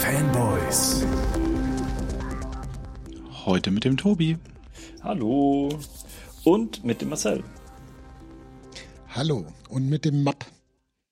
[0.00, 1.04] Fanboys.
[3.44, 4.38] Heute mit dem Tobi.
[5.02, 5.68] Hallo.
[6.44, 7.42] Und mit dem Marcel.
[9.08, 9.46] Hallo.
[9.68, 10.44] Und mit dem Map.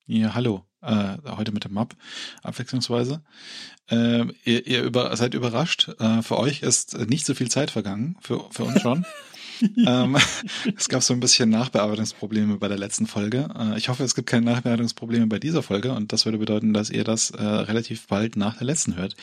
[0.07, 0.65] Ja, hallo.
[0.83, 1.97] Äh, heute mit dem Map,
[2.45, 3.23] abwechslungsweise.
[3.91, 5.89] Äh, ihr ihr über, seid überrascht.
[5.99, 9.05] Äh, für euch ist nicht so viel Zeit vergangen, für, für uns schon.
[9.87, 10.17] ähm,
[10.77, 13.49] es gab so ein bisschen Nachbearbeitungsprobleme bei der letzten Folge.
[13.59, 16.91] Äh, ich hoffe, es gibt keine Nachbearbeitungsprobleme bei dieser Folge und das würde bedeuten, dass
[16.91, 19.17] ihr das äh, relativ bald nach der letzten hört.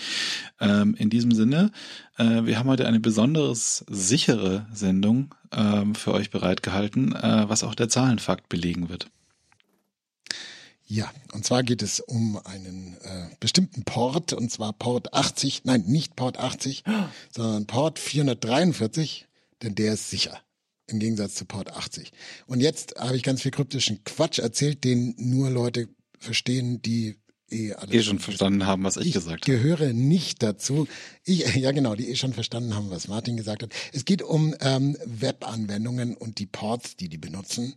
[0.59, 1.71] Ähm, in diesem Sinne,
[2.17, 7.75] äh, wir haben heute eine besonders sichere Sendung ähm, für euch bereitgehalten, äh, was auch
[7.75, 9.07] der Zahlenfakt belegen wird.
[10.85, 15.83] Ja, und zwar geht es um einen äh, bestimmten Port, und zwar Port 80, nein,
[15.87, 16.83] nicht Port 80,
[17.31, 19.27] sondern Port 443,
[19.63, 20.39] denn der ist sicher.
[20.87, 22.11] Im Gegensatz zu Port 80.
[22.45, 25.87] Und jetzt habe ich ganz viel kryptischen Quatsch erzählt, den nur Leute
[26.19, 27.15] verstehen, die
[27.49, 29.57] eh alles Eh schon verstanden haben, was ich, ich gesagt habe.
[29.57, 30.87] gehöre nicht dazu.
[31.23, 33.73] Ich, ja genau, die eh schon verstanden haben, was Martin gesagt hat.
[33.93, 37.75] Es geht um ähm, Webanwendungen und die Ports, die die benutzen.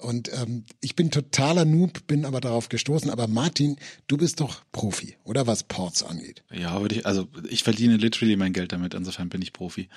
[0.00, 3.10] Und ähm, ich bin totaler Noob, bin aber darauf gestoßen.
[3.10, 6.44] Aber Martin, du bist doch Profi, oder was Ports angeht.
[6.52, 9.88] Ja, würde ich, also ich verdiene literally mein Geld damit, insofern bin ich Profi.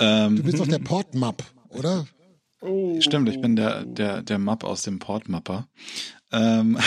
[0.00, 2.06] Ähm, Du bist doch der Port-Map, oder?
[3.00, 5.68] Stimmt, ich bin der, der, der Map aus dem Portmapper.
[6.32, 6.78] Ähm,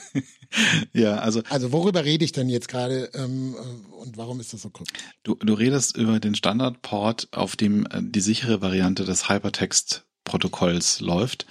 [0.92, 4.62] ja, also Also worüber rede ich denn jetzt gerade ähm, äh, und warum ist das
[4.62, 5.02] so kryptisch?
[5.24, 11.00] du, du redest über den Standardport, auf dem äh, die sichere Variante des Hypertext Protokolls
[11.00, 11.46] läuft.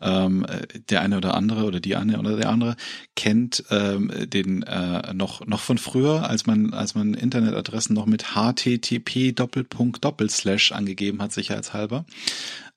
[0.00, 2.76] Ähm, äh, der eine oder andere oder die eine oder der andere
[3.16, 8.34] kennt ähm, den äh, noch noch von früher, als man als man Internetadressen noch mit
[8.34, 12.04] HTTP Doppelpunkt Doppelslash angegeben hat sicherheitshalber.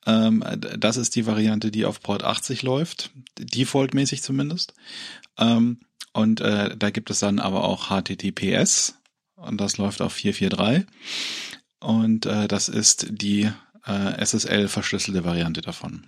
[0.05, 0.43] Ähm,
[0.77, 4.73] das ist die Variante, die auf Port 80 läuft, defaultmäßig zumindest.
[5.37, 5.79] Ähm,
[6.13, 8.95] und äh, da gibt es dann aber auch HTTPS
[9.35, 10.87] und das läuft auf 443.
[11.79, 13.51] Und äh, das ist die
[13.85, 16.05] äh, SSL verschlüsselte Variante davon.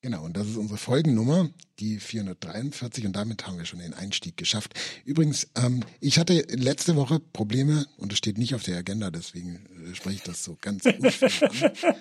[0.00, 4.36] Genau, und das ist unsere Folgennummer, die 443, und damit haben wir schon den Einstieg
[4.36, 4.74] geschafft.
[5.04, 9.66] Übrigens, ähm, ich hatte letzte Woche Probleme, und es steht nicht auf der Agenda, deswegen
[9.90, 11.50] äh, spreche ich das so ganz unschwer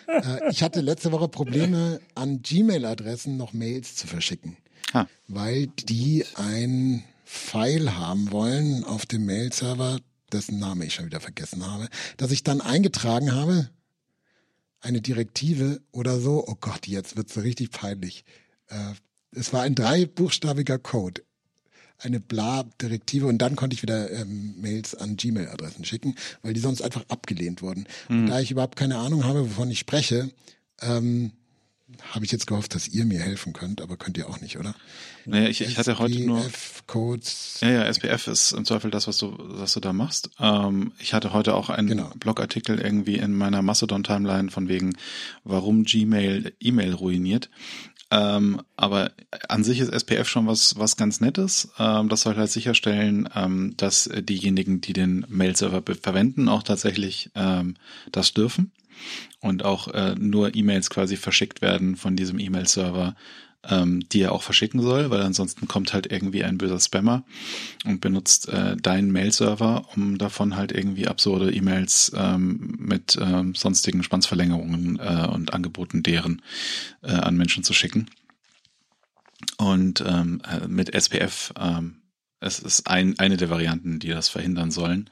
[0.07, 0.23] an.
[0.23, 4.57] Äh, ich hatte letzte Woche Probleme, an Gmail-Adressen noch Mails zu verschicken,
[4.93, 5.07] Ah.
[5.27, 9.99] weil die ein File haben wollen auf dem Mail-Server,
[10.31, 13.69] dessen Name ich schon wieder vergessen habe, dass ich dann eingetragen habe,
[14.81, 16.45] eine Direktive oder so.
[16.47, 18.23] Oh Gott, jetzt wird's so richtig peinlich.
[18.67, 18.93] Äh,
[19.31, 21.23] es war ein dreibuchstabiger Code.
[21.99, 26.81] Eine Bla-Direktive und dann konnte ich wieder ähm, Mails an Gmail-Adressen schicken, weil die sonst
[26.81, 27.87] einfach abgelehnt wurden.
[28.07, 30.29] Und da ich überhaupt keine Ahnung habe, wovon ich spreche,
[30.81, 31.31] ähm,
[32.11, 34.75] habe ich jetzt gehofft, dass ihr mir helfen könnt, aber könnt ihr auch nicht, oder?
[35.25, 36.39] Naja, ich, ich hatte heute nur.
[36.39, 37.59] SPF-Codes.
[37.61, 40.29] Ja, ja, SPF ist im Zweifel das, was du, was du da machst.
[40.39, 42.11] Ähm, ich hatte heute auch einen Genau.
[42.17, 44.95] Blogartikel irgendwie in meiner Mastodon-Timeline von wegen,
[45.43, 47.49] warum Gmail E-Mail ruiniert.
[48.09, 49.11] Ähm, aber
[49.49, 51.69] an sich ist SPF schon was, was ganz Nettes.
[51.77, 57.75] Ähm, das soll halt sicherstellen, ähm, dass diejenigen, die den Mail-Server verwenden, auch tatsächlich ähm,
[58.11, 58.71] das dürfen
[59.39, 63.15] und auch äh, nur E-Mails quasi verschickt werden von diesem E-Mail-Server,
[63.69, 67.23] ähm, die er auch verschicken soll, weil ansonsten kommt halt irgendwie ein böser Spammer
[67.85, 74.03] und benutzt äh, deinen Mail-Server, um davon halt irgendwie absurde E-Mails ähm, mit ähm, sonstigen
[74.03, 76.41] Spannsverlängerungen äh, und Angeboten deren
[77.01, 78.09] äh, an Menschen zu schicken.
[79.57, 82.01] Und ähm, äh, mit SPF, ähm,
[82.39, 85.09] es ist ein, eine der Varianten, die das verhindern sollen.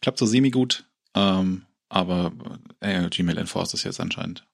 [0.00, 0.84] Klappt so semi-gut,
[1.14, 1.62] ähm,
[1.94, 2.32] aber
[2.80, 4.44] äh, Gmail enforced es jetzt anscheinend.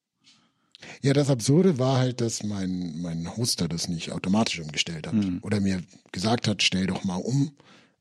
[1.02, 5.14] Ja, das Absurde war halt, dass mein, mein Hoster das nicht automatisch umgestellt hat.
[5.14, 5.38] Mhm.
[5.42, 7.52] Oder mir gesagt hat, stell doch mal um.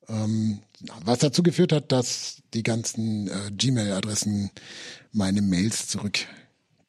[0.08, 0.60] Ähm,
[1.04, 4.52] was dazu geführt hat, dass die ganzen äh, Gmail-Adressen
[5.12, 6.20] meine Mails zurück,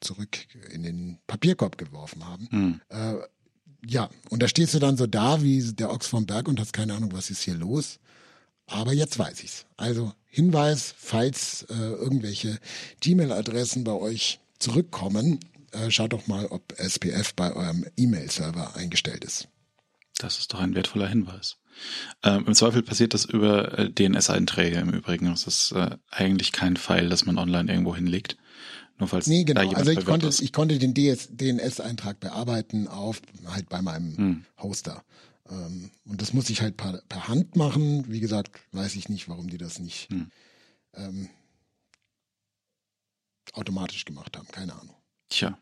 [0.01, 0.37] zurück
[0.71, 2.47] in den Papierkorb geworfen haben.
[2.51, 2.81] Hm.
[2.89, 3.13] Äh,
[3.85, 6.73] ja, und da stehst du dann so da wie der Ochs vom Berg und hast
[6.73, 7.99] keine Ahnung, was ist hier los.
[8.71, 9.65] Aber jetzt weiß ich's.
[9.77, 12.57] Also Hinweis, falls äh, irgendwelche
[13.01, 15.39] Gmail-Adressen bei euch zurückkommen,
[15.71, 19.49] äh, schaut doch mal, ob SPF bei eurem E-Mail-Server eingestellt ist.
[20.17, 21.57] Das ist doch ein wertvoller Hinweis.
[22.23, 25.25] Ähm, Im Zweifel passiert das über äh, DNS-Einträge im Übrigen.
[25.25, 28.37] Das ist äh, eigentlich kein Pfeil, das man online irgendwo hinlegt.
[28.99, 29.69] Nur falls Nee, genau.
[29.71, 30.41] Also ich konnte, ist.
[30.41, 34.45] ich konnte den DNS-Eintrag bearbeiten auf halt bei meinem Hm.
[34.61, 35.03] Hoster.
[35.49, 38.05] Ähm, und das muss ich halt per, per Hand machen.
[38.11, 40.31] Wie gesagt, weiß ich nicht, warum die das nicht Hm.
[40.93, 41.29] ähm,
[43.53, 44.47] automatisch gemacht haben.
[44.51, 44.95] Keine Ahnung.
[45.29, 45.57] Tja.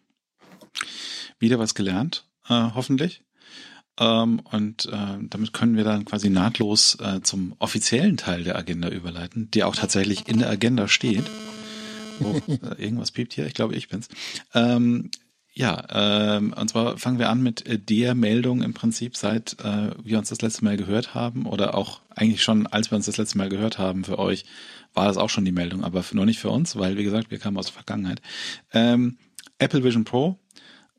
[1.39, 3.23] Wieder was gelernt, äh, hoffentlich.
[3.97, 8.89] Ähm, und äh, damit können wir dann quasi nahtlos äh, zum offiziellen Teil der Agenda
[8.89, 11.25] überleiten, der auch tatsächlich in der Agenda steht.
[12.21, 12.39] Oh,
[12.77, 14.07] irgendwas piept hier, ich glaube, ich bin's.
[14.53, 15.09] Ähm,
[15.53, 19.91] ja, ähm, und zwar fangen wir an mit äh, der Meldung im Prinzip, seit äh,
[20.03, 23.17] wir uns das letzte Mal gehört haben oder auch eigentlich schon, als wir uns das
[23.17, 24.45] letzte Mal gehört haben für euch,
[24.93, 27.39] war das auch schon die Meldung, aber noch nicht für uns, weil wie gesagt, wir
[27.39, 28.21] kamen aus der Vergangenheit.
[28.73, 29.17] Ähm,
[29.57, 30.39] Apple Vision Pro,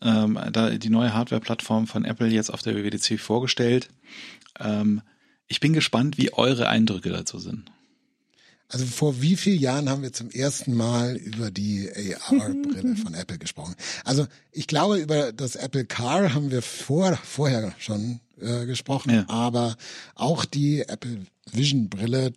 [0.02, 3.88] ähm, da die neue Hardware-Plattform von Apple jetzt auf der WWDC vorgestellt.
[4.58, 5.02] Ähm,
[5.47, 7.70] ich bin gespannt, wie eure Eindrücke dazu sind.
[8.70, 11.90] Also vor wie vielen Jahren haben wir zum ersten Mal über die
[12.28, 13.75] AR-Brille von Apple gesprochen?
[14.05, 19.25] Also ich glaube, über das Apple Car haben wir vor, vorher schon äh, gesprochen, ja.
[19.28, 19.76] aber
[20.14, 22.32] auch die Apple Vision Brille,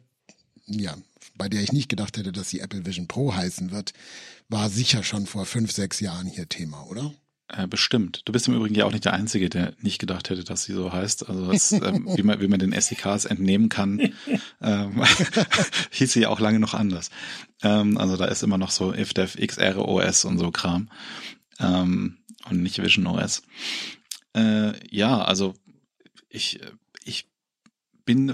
[0.66, 0.98] ja,
[1.36, 3.94] bei der ich nicht gedacht hätte, dass sie Apple Vision Pro heißen wird,
[4.50, 7.14] war sicher schon vor fünf, sechs Jahren hier Thema, oder?
[7.56, 8.24] Äh, bestimmt.
[8.26, 10.74] Du bist im Übrigen ja auch nicht der Einzige, der nicht gedacht hätte, dass sie
[10.74, 11.30] so heißt.
[11.30, 14.14] Also das, ähm, wie, man, wie man den SDKs entnehmen kann,
[14.60, 15.04] ähm,
[15.92, 17.12] hieß sie ja auch lange noch anders.
[17.62, 20.90] Ähm, also da ist immer noch so IFDEF XROS und so Kram
[21.60, 22.18] ähm,
[22.50, 23.44] und nicht Vision OS.
[24.36, 25.54] Äh, ja, also
[26.30, 26.60] ich,
[27.04, 27.30] ich
[28.04, 28.34] bin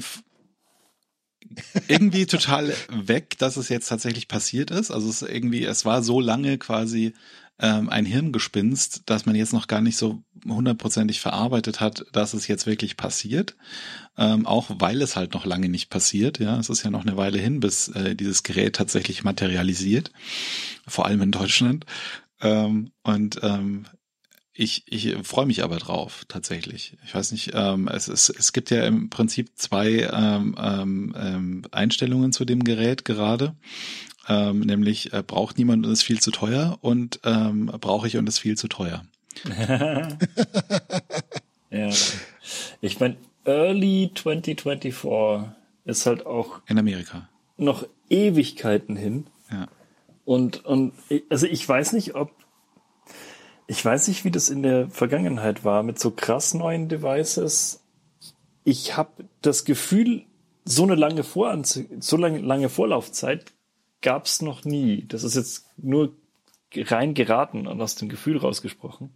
[1.90, 4.92] irgendwie total weg, dass es jetzt tatsächlich passiert ist.
[4.92, 7.14] Also es irgendwie, es war so lange quasi
[7.60, 12.48] ähm, ein Hirngespinst, dass man jetzt noch gar nicht so hundertprozentig verarbeitet hat, dass es
[12.48, 13.56] jetzt wirklich passiert.
[14.18, 16.40] Ähm, auch weil es halt noch lange nicht passiert.
[16.40, 20.12] Ja, es ist ja noch eine Weile hin, bis äh, dieses Gerät tatsächlich materialisiert.
[20.88, 21.86] Vor allem in Deutschland.
[22.42, 23.86] Ähm, und ähm,
[24.54, 26.98] ich, ich freue mich aber drauf, tatsächlich.
[27.06, 31.62] Ich weiß nicht, ähm, es, es, es gibt ja im Prinzip zwei ähm, ähm, ähm
[31.72, 33.56] Einstellungen zu dem Gerät gerade
[34.30, 38.28] ähm, nämlich äh, braucht niemand und ist viel zu teuer und ähm, brauche ich und
[38.28, 39.04] ist viel zu teuer.
[41.70, 41.90] ja.
[42.82, 45.52] Ich meine, Early 2024
[45.86, 47.28] ist halt auch in Amerika
[47.60, 49.28] noch Ewigkeiten hin.
[49.52, 49.68] Ja.
[50.26, 50.94] Und, und
[51.30, 52.32] also ich weiß nicht, ob
[53.68, 57.84] ich weiß nicht, wie das in der Vergangenheit war mit so krass neuen Devices.
[58.64, 60.26] Ich habe das Gefühl,
[60.66, 63.54] so eine lange Voranze so lange, lange Vorlaufzeit
[64.02, 65.06] gab's noch nie.
[65.08, 66.16] Das ist jetzt nur
[66.76, 69.12] rein geraten und aus dem Gefühl rausgesprochen.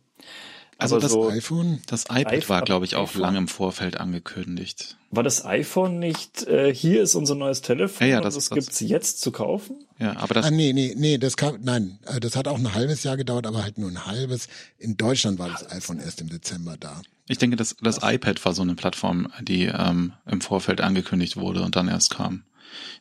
[0.78, 3.22] Also das so iPhone, das iPad iPhone, war, glaube ich, auch iPhone.
[3.22, 4.98] lang im Vorfeld angekündigt.
[5.12, 8.80] War das iPhone nicht, äh, hier ist unser neues Telefon ja, ja, das, das gibt's
[8.80, 9.86] jetzt zu kaufen?
[10.00, 10.48] Ja, aber das...
[10.48, 13.46] Ah, nee, nee, nee, das kam, nein, äh, das hat auch ein halbes Jahr gedauert,
[13.46, 14.48] aber halt nur ein halbes.
[14.78, 17.02] In Deutschland war das iPhone erst im Dezember da.
[17.28, 21.62] Ich denke, das, das iPad war so eine Plattform, die ähm, im Vorfeld angekündigt wurde
[21.62, 22.44] und dann erst kam.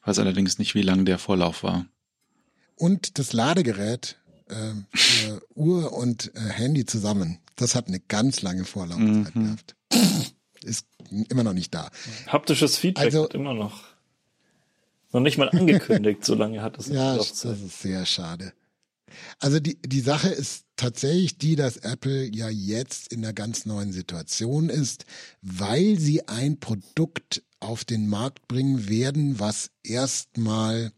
[0.00, 1.86] Ich weiß allerdings nicht, wie lang der Vorlauf war.
[2.76, 8.64] Und das Ladegerät äh, für Uhr und äh, Handy zusammen, das hat eine ganz lange
[8.64, 9.44] Vorlaufzeit mhm.
[9.44, 9.76] gehabt.
[10.64, 10.86] Ist
[11.28, 11.90] immer noch nicht da.
[12.26, 13.84] Haptisches Feedback also, immer noch.
[15.12, 16.88] Noch nicht mal angekündigt, so lange hat es.
[16.88, 18.52] Ja, das ist sehr schade.
[19.38, 23.92] Also die, die Sache ist tatsächlich die, dass Apple ja jetzt in einer ganz neuen
[23.92, 25.04] Situation ist,
[25.42, 30.92] weil sie ein Produkt auf den Markt bringen werden, was erstmal,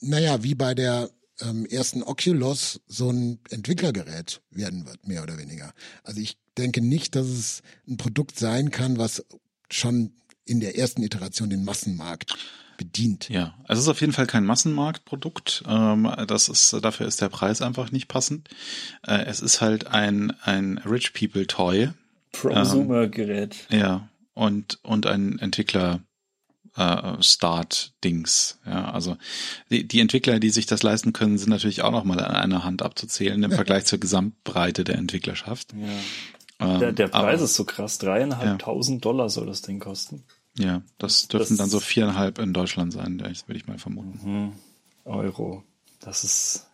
[0.00, 5.72] naja, wie bei der ähm, ersten Oculus so ein Entwicklergerät werden wird, mehr oder weniger.
[6.02, 9.24] Also ich denke nicht, dass es ein Produkt sein kann, was
[9.70, 10.12] schon
[10.44, 12.34] in der ersten Iteration den Massenmarkt
[12.76, 13.28] bedient.
[13.28, 15.64] Ja, also es ist auf jeden Fall kein Massenmarktprodukt.
[15.66, 18.48] Ähm, das ist, dafür ist der Preis einfach nicht passend.
[19.06, 21.90] Äh, es ist halt ein, ein Rich People Toy.
[22.32, 23.56] Prosumer-Gerät.
[23.70, 26.00] Ähm, ja, und, und ein Entwickler
[26.76, 28.60] äh, Start-Dings.
[28.64, 29.16] Ja, also
[29.68, 32.62] die, die Entwickler, die sich das leisten können, sind natürlich auch noch mal an einer
[32.62, 35.72] Hand abzuzählen im Vergleich zur Gesamtbreite der Entwicklerschaft.
[35.72, 36.74] Ja.
[36.74, 37.98] Ähm, der, der Preis aber, ist so krass.
[37.98, 39.10] Dreieinhalbtausend ja.
[39.10, 40.22] Dollar soll das Ding kosten.
[40.56, 44.20] Ja, das dürfen das, dann so viereinhalb in Deutschland sein, würde ich mal vermuten.
[44.22, 44.52] Mhm.
[45.04, 45.64] Euro.
[45.98, 46.68] Das ist,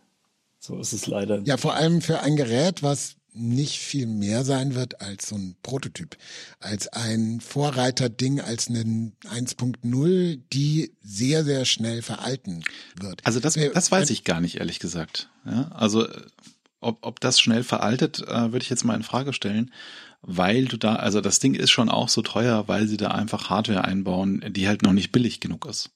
[0.58, 1.40] so ist es leider.
[1.44, 5.56] Ja, vor allem für ein Gerät, was nicht viel mehr sein wird als so ein
[5.62, 6.16] Prototyp,
[6.60, 12.62] als ein Vorreiterding, als einen 1.0, die sehr, sehr schnell veralten
[12.98, 13.26] wird.
[13.26, 15.30] Also das, das weiß ich gar nicht, ehrlich gesagt.
[15.44, 16.06] Ja, also
[16.80, 19.72] ob, ob das schnell veraltet, äh, würde ich jetzt mal in Frage stellen,
[20.22, 23.50] weil du da, also das Ding ist schon auch so teuer, weil sie da einfach
[23.50, 25.90] Hardware einbauen, die halt noch nicht billig genug ist.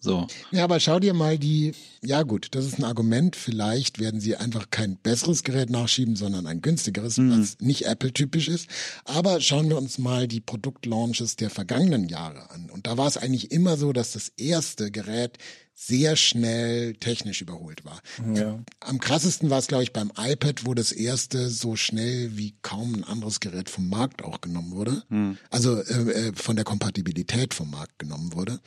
[0.00, 0.26] So.
[0.50, 3.36] Ja, aber schau dir mal die, ja gut, das ist ein Argument.
[3.36, 7.38] Vielleicht werden sie einfach kein besseres Gerät nachschieben, sondern ein günstigeres, mhm.
[7.38, 8.68] was nicht Apple-typisch ist.
[9.04, 12.70] Aber schauen wir uns mal die Produktlaunches der vergangenen Jahre an.
[12.70, 15.38] Und da war es eigentlich immer so, dass das erste Gerät
[15.82, 18.02] sehr schnell technisch überholt war.
[18.34, 18.58] Ja.
[18.80, 22.96] Am krassesten war es, glaube ich, beim iPad, wo das erste so schnell wie kaum
[22.96, 25.02] ein anderes Gerät vom Markt auch genommen wurde.
[25.08, 25.38] Mhm.
[25.48, 28.60] Also äh, äh, von der Kompatibilität vom Markt genommen wurde.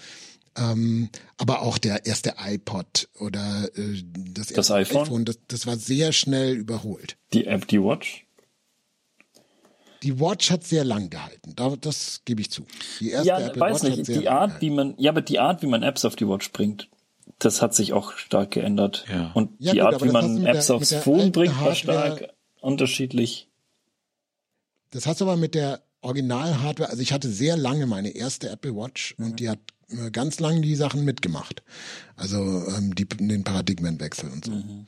[0.56, 5.66] Ähm, aber auch der erste iPod oder äh, das erste das iPhone, iPhone das, das
[5.66, 7.18] war sehr schnell überholt.
[7.34, 8.26] Die App, die Watch?
[10.04, 11.56] Die Watch hat sehr lang gehalten.
[11.80, 12.66] das gebe ich zu.
[13.00, 14.08] Die erste ja, Apple weiß Watch nicht.
[14.10, 16.90] die Art, wie man, ja, aber die Art, wie man Apps auf die Watch bringt,
[17.40, 19.06] das hat sich auch stark geändert.
[19.10, 19.32] Ja.
[19.34, 22.30] Und ja, die gut, Art, wie man Apps der, aufs Phone bringt, war stark
[22.60, 23.48] unterschiedlich.
[24.92, 28.76] Das hast du aber mit der Original-Hardware, also ich hatte sehr lange meine erste Apple
[28.76, 29.26] Watch mhm.
[29.26, 29.60] und die hat
[30.12, 31.64] ganz lange die Sachen mitgemacht.
[32.16, 34.52] Also ähm, die, den Paradigmenwechsel und so.
[34.52, 34.88] Mhm.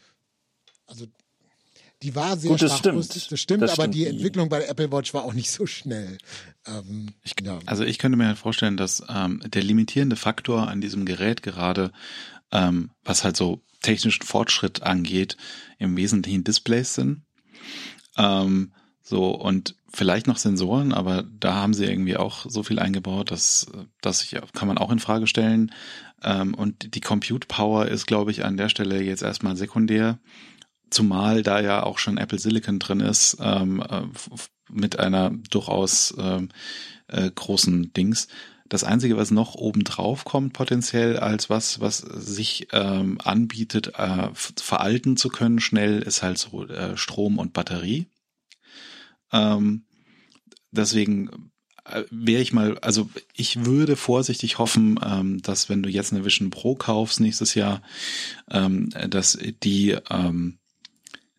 [0.88, 1.08] Also
[2.04, 3.16] die war sehr Gut, das stimmt.
[3.16, 3.96] das stimmt, das aber stimmt.
[3.96, 6.18] die Entwicklung bei der Apple Watch war auch nicht so schnell.
[6.68, 7.60] Ähm, ich, ja.
[7.66, 11.92] Also ich könnte mir halt vorstellen, dass ähm, der limitierende Faktor an diesem Gerät gerade,
[12.52, 15.38] ähm, was halt so technischen Fortschritt angeht,
[15.80, 17.24] im Wesentlichen Displays sind.
[18.18, 23.32] Ähm, so und vielleicht noch Sensoren, aber da haben sie irgendwie auch so viel eingebaut,
[23.32, 23.68] dass
[24.02, 25.72] das kann man auch in Frage stellen.
[26.24, 30.20] Ähm, und die Compute Power ist, glaube ich, an der Stelle jetzt erstmal sekundär,
[30.90, 34.04] zumal da ja auch schon Apple Silicon drin ist ähm, äh,
[34.70, 36.50] mit einer durchaus ähm,
[37.08, 38.28] äh, großen Dings.
[38.68, 45.18] Das Einzige, was noch obendrauf kommt, potenziell als was, was sich ähm, anbietet, äh, veralten
[45.18, 48.08] zu können, schnell, ist halt so äh, Strom und Batterie.
[49.32, 49.86] Ähm,
[50.72, 51.52] deswegen
[51.86, 56.26] äh, wäre ich mal, also ich würde vorsichtig hoffen, ähm, dass wenn du jetzt eine
[56.26, 57.82] Vision Pro kaufst nächstes Jahr,
[58.50, 60.60] ähm, dass die ähm,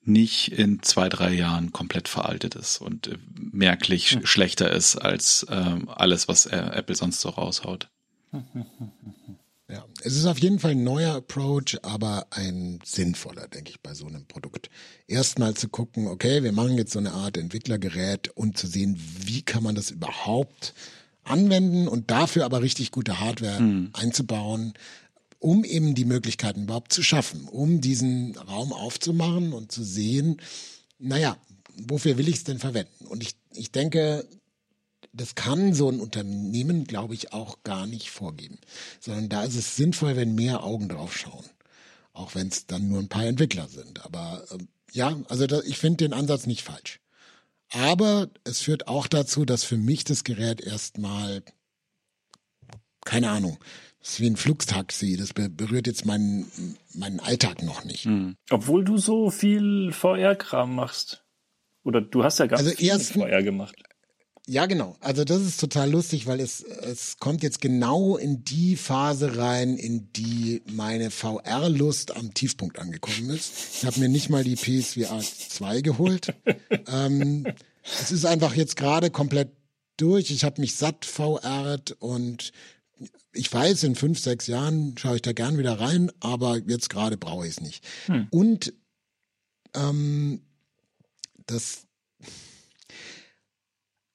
[0.06, 4.26] nicht in zwei, drei Jahren komplett veraltet ist und äh, merklich hm.
[4.26, 7.88] schlechter ist als ähm, alles, was äh, Apple sonst so raushaut.
[9.68, 13.94] Ja, es ist auf jeden Fall ein neuer Approach, aber ein sinnvoller, denke ich, bei
[13.94, 14.70] so einem Produkt.
[15.08, 19.42] Erstmal zu gucken, okay, wir machen jetzt so eine Art Entwicklergerät und zu sehen, wie
[19.42, 20.72] kann man das überhaupt
[21.24, 23.90] anwenden und dafür aber richtig gute Hardware mhm.
[23.92, 24.74] einzubauen,
[25.40, 30.40] um eben die Möglichkeiten überhaupt zu schaffen, um diesen Raum aufzumachen und zu sehen,
[31.00, 31.36] naja,
[31.88, 33.06] wofür will ich es denn verwenden?
[33.06, 34.26] Und ich, ich denke,
[35.16, 38.58] das kann so ein Unternehmen, glaube ich, auch gar nicht vorgeben.
[39.00, 41.44] Sondern da ist es sinnvoll, wenn mehr Augen drauf schauen.
[42.12, 44.04] Auch wenn es dann nur ein paar Entwickler sind.
[44.04, 44.58] Aber äh,
[44.92, 47.00] ja, also da, ich finde den Ansatz nicht falsch.
[47.72, 51.42] Aber es führt auch dazu, dass für mich das Gerät erstmal,
[53.04, 53.58] keine Ahnung,
[54.00, 55.16] ist wie ein Flugstaxi.
[55.16, 58.06] Das berührt jetzt meinen, meinen Alltag noch nicht.
[58.06, 58.36] Mhm.
[58.50, 61.24] Obwohl du so viel VR-Kram machst.
[61.82, 63.76] Oder du hast ja gar also viel VR gemacht.
[64.48, 64.96] Ja, genau.
[65.00, 69.76] Also das ist total lustig, weil es, es kommt jetzt genau in die Phase rein,
[69.76, 73.52] in die meine VR-Lust am Tiefpunkt angekommen ist.
[73.78, 76.32] Ich habe mir nicht mal die PSVR 2 geholt.
[76.86, 77.44] ähm,
[77.82, 79.50] es ist einfach jetzt gerade komplett
[79.96, 80.30] durch.
[80.30, 82.52] Ich habe mich satt VRt und
[83.32, 87.16] ich weiß, in fünf, sechs Jahren schaue ich da gern wieder rein, aber jetzt gerade
[87.16, 87.84] brauche ich es nicht.
[88.06, 88.28] Hm.
[88.30, 88.72] Und
[89.74, 90.42] ähm,
[91.46, 91.85] das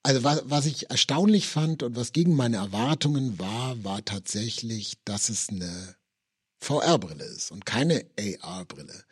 [0.03, 5.29] also was, was ich erstaunlich fand und was gegen meine Erwartungen war, war tatsächlich, dass
[5.29, 5.95] es eine
[6.59, 9.03] VR-Brille ist und keine AR-Brille.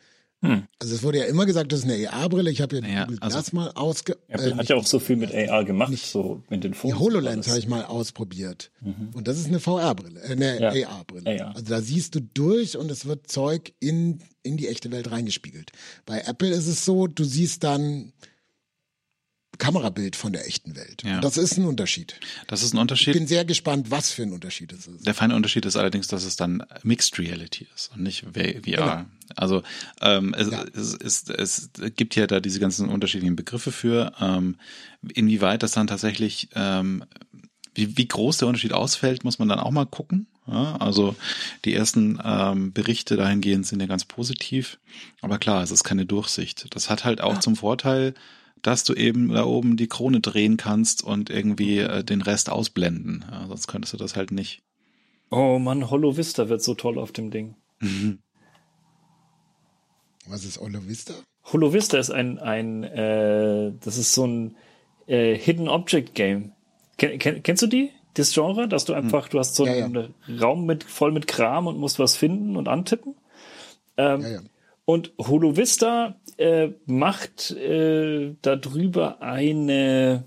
[0.42, 0.66] Hm.
[0.78, 2.50] Also es wurde ja immer gesagt, das ist eine AR-Brille.
[2.50, 4.16] Ich habe ja, naja, also das mal ausge...
[4.28, 6.96] Apple äh, hat ja auch so viel mit AR gemacht, nicht, so mit den Phones.
[6.96, 8.70] Die HoloLens habe ich mal ausprobiert.
[8.80, 9.10] Mhm.
[9.12, 10.88] Und das ist eine VR-Brille, äh, eine ja.
[10.88, 11.44] AR-Brille.
[11.44, 11.56] AR.
[11.56, 15.72] Also da siehst du durch und es wird Zeug in, in die echte Welt reingespiegelt.
[16.06, 18.12] Bei Apple ist es so, du siehst dann
[19.60, 21.04] Kamerabild von der echten Welt.
[21.04, 21.20] Ja.
[21.20, 22.18] Das ist ein Unterschied.
[22.48, 23.14] Das ist ein Unterschied.
[23.14, 25.06] Ich bin sehr gespannt, was für ein Unterschied es ist.
[25.06, 28.60] Der feine Unterschied ist allerdings, dass es dann Mixed Reality ist und nicht VR.
[28.62, 29.04] Genau.
[29.36, 29.62] Also
[30.00, 30.64] ähm, es, ja.
[30.74, 34.56] es, es, es, gibt ja da diese ganzen unterschiedlichen Begriffe für, ähm,
[35.14, 37.04] inwieweit das dann tatsächlich, ähm,
[37.74, 40.26] wie, wie groß der Unterschied ausfällt, muss man dann auch mal gucken.
[40.46, 41.14] Ja, also
[41.64, 44.78] die ersten ähm, Berichte dahingehend sind ja ganz positiv,
[45.20, 46.74] aber klar, es ist keine Durchsicht.
[46.74, 47.40] Das hat halt auch ja.
[47.40, 48.14] zum Vorteil,
[48.62, 53.24] dass du eben da oben die Krone drehen kannst und irgendwie äh, den Rest ausblenden.
[53.30, 54.62] Ja, sonst könntest du das halt nicht.
[55.30, 57.54] Oh Mann, Hollow Vista wird so toll auf dem Ding.
[57.80, 58.18] Mhm.
[60.26, 61.14] Was ist Hollow Vista?
[61.44, 64.56] Hollow Vista ist ein, ein äh, das ist so ein
[65.06, 66.52] äh, Hidden Object Game.
[66.98, 67.90] Ken, kenn, kennst du die?
[68.14, 69.84] das Genre, dass du einfach, du hast so Ja, ja.
[69.84, 73.14] einen Raum mit voll mit Kram und musst was finden und antippen.
[73.96, 74.40] Ähm, Ja, ja.
[74.90, 80.24] Und Holovista äh, macht äh, darüber eine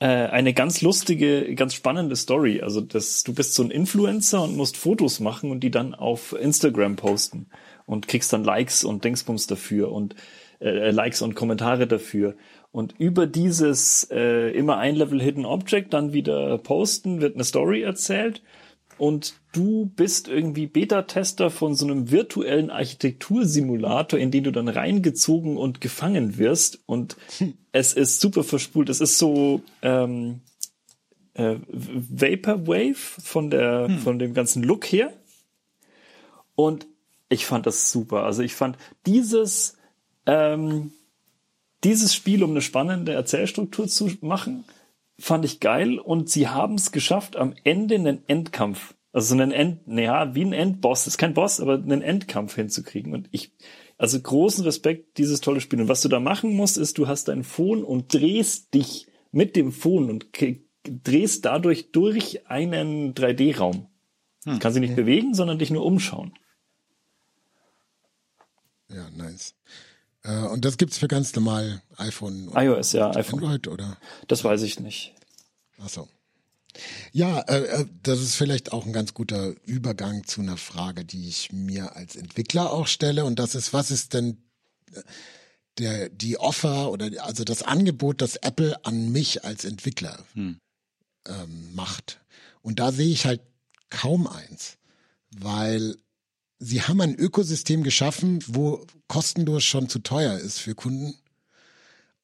[0.00, 2.60] äh, eine ganz lustige, ganz spannende Story.
[2.60, 6.32] Also das, du bist so ein Influencer und musst Fotos machen und die dann auf
[6.32, 7.46] Instagram posten
[7.86, 10.16] und kriegst dann Likes und Dingsbums dafür und
[10.58, 12.34] äh, Likes und Kommentare dafür.
[12.72, 17.82] Und über dieses äh, immer ein Level Hidden Object dann wieder posten, wird eine Story
[17.82, 18.42] erzählt
[19.00, 25.56] und du bist irgendwie Beta-Tester von so einem virtuellen Architektursimulator, in den du dann reingezogen
[25.56, 26.80] und gefangen wirst.
[26.84, 27.16] Und
[27.72, 28.90] es ist super verspult.
[28.90, 30.42] Es ist so ähm,
[31.32, 35.14] äh, Vaporwave von der von dem ganzen Look her.
[36.54, 36.86] Und
[37.30, 38.24] ich fand das super.
[38.24, 38.76] Also ich fand
[39.06, 39.78] dieses
[40.26, 40.92] ähm,
[41.84, 44.64] dieses Spiel, um eine spannende Erzählstruktur zu machen,
[45.20, 49.86] fand ich geil und sie haben es geschafft, am Ende einen Endkampf, also einen End,
[49.86, 53.12] naja, wie ein Endboss, ist kein Boss, aber einen Endkampf hinzukriegen.
[53.12, 53.52] Und ich,
[53.98, 55.80] also großen Respekt, dieses tolle Spiel.
[55.80, 59.56] Und was du da machen musst, ist, du hast dein Phone und drehst dich mit
[59.56, 60.26] dem Phone und
[60.84, 63.88] drehst dadurch durch einen 3D-Raum.
[64.44, 64.58] Hm.
[64.58, 66.32] Kannst dich nicht bewegen, sondern dich nur umschauen.
[68.88, 69.54] Ja, nice.
[70.22, 73.40] Äh, und das gibt's für ganz normal iPhone und iOS, ja, iPhone.
[73.42, 73.96] Android, oder?
[74.28, 75.14] Das weiß ich nicht.
[75.82, 76.08] Ach so.
[77.12, 81.28] Ja, äh, äh, das ist vielleicht auch ein ganz guter Übergang zu einer Frage, die
[81.28, 83.24] ich mir als Entwickler auch stelle.
[83.24, 84.38] Und das ist, was ist denn
[84.92, 85.02] äh,
[85.78, 90.58] der, die Offer oder die- also das Angebot, das Apple an mich als Entwickler Hm.
[91.26, 92.20] ähm, macht?
[92.62, 93.40] Und da sehe ich halt
[93.88, 94.76] kaum eins,
[95.36, 95.96] weil
[96.60, 101.14] sie haben ein Ökosystem geschaffen, wo kostenlos schon zu teuer ist für Kunden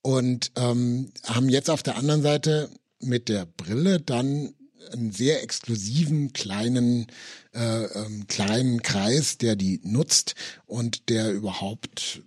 [0.03, 4.55] und ähm, haben jetzt auf der anderen Seite mit der Brille dann
[4.93, 7.09] einen sehr exklusiven kleinen
[7.55, 10.35] äh, ähm, kleinen Kreis, der die nutzt
[10.67, 12.23] und der überhaupt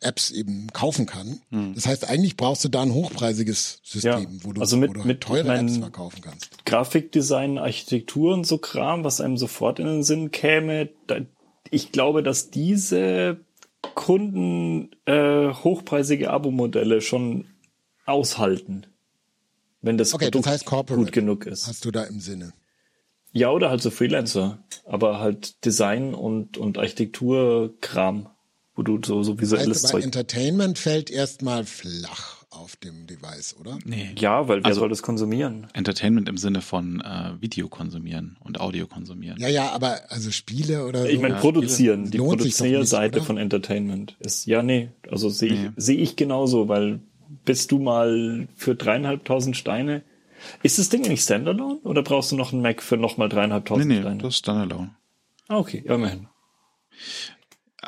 [0.00, 1.40] Apps eben kaufen kann.
[1.74, 4.92] Das heißt, eigentlich brauchst du da ein hochpreisiges System, Ja, wo du, also mit- wo
[4.94, 6.50] du mit teure Apps verkaufen kannst.
[6.64, 10.90] Grafikdesign, Architektur und so Kram, was einem sofort in den Sinn käme.
[11.08, 11.16] Da,
[11.70, 13.38] ich glaube, dass diese
[13.94, 17.46] Kunden äh, hochpreisige Abo-Modelle schon
[18.06, 18.86] aushalten,
[19.82, 21.04] wenn das Okay, das heißt Corporate.
[21.04, 21.66] gut genug ist.
[21.66, 22.52] Hast du da im Sinne?
[23.32, 28.30] Ja, oder halt so Freelancer, aber halt Design und, und Architektur-Kram,
[28.74, 30.04] wo du so, so visuelles Heißt aber Zeug.
[30.04, 33.78] Entertainment fällt erstmal flach auf dem Device, oder?
[33.84, 34.14] Nee.
[34.18, 35.66] Ja, weil wer Also- soll das konsumieren?
[35.74, 39.38] Entertainment im Sinne von äh, Video konsumieren und Audio konsumieren.
[39.38, 41.08] Ja, ja, aber also Spiele oder so.
[41.08, 45.52] Ich meine, Ja, produzieren, die doch nicht, Produzierseite von Entertainment ist, ja, nee, also sehe
[45.52, 45.66] Nee.
[45.76, 47.00] ich, sehe ich genauso, weil
[47.44, 50.02] bist du mal für dreieinhalbtausend Steine,
[50.62, 53.88] ist das Ding nicht Standalone oder brauchst du noch einen Mac für nochmal Nee, dreieinhalbtausend
[53.88, 54.22] nee, Steine?
[54.22, 54.94] das ist Standalone.
[55.48, 56.28] Ah, okay, ja, immerhin.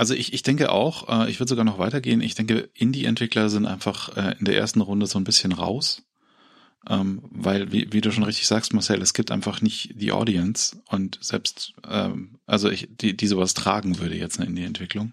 [0.00, 2.22] Also ich, ich denke auch, äh, ich würde sogar noch weitergehen.
[2.22, 6.04] Ich denke, Indie-Entwickler sind einfach äh, in der ersten Runde so ein bisschen raus.
[6.88, 10.80] Ähm, weil, wie, wie du schon richtig sagst, Marcel, es gibt einfach nicht die Audience
[10.88, 15.12] und selbst, ähm, also ich, die, die sowas tragen würde jetzt in die Entwicklung.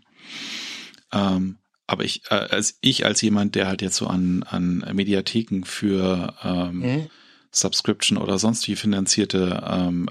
[1.12, 5.66] Ähm, aber ich, äh, als ich als jemand, der halt jetzt so an, an Mediatheken
[5.66, 6.34] für
[6.72, 7.08] Mhm.
[7.52, 10.08] Subscription oder sonst wie finanzierte ähm,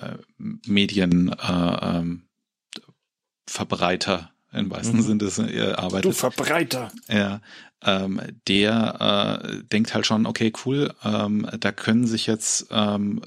[4.52, 5.02] im wahrsten Mhm.
[5.02, 6.14] Sinne des äh, Du arbeitet.
[6.14, 6.90] Verbreiter.
[7.08, 7.40] Ja,
[7.82, 13.20] ähm, der äh, denkt halt schon, okay, cool, ähm, da können sich jetzt ähm,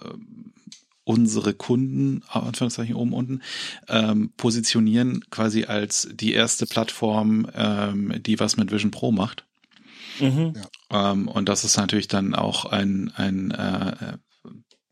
[1.03, 3.41] unsere Kunden, Anführungszeichen oben unten,
[3.88, 9.45] ähm, positionieren quasi als die erste Plattform, ähm, die was mit Vision Pro macht.
[10.19, 10.53] Mhm.
[10.91, 14.17] Ähm, und das ist natürlich dann auch ein, ein äh,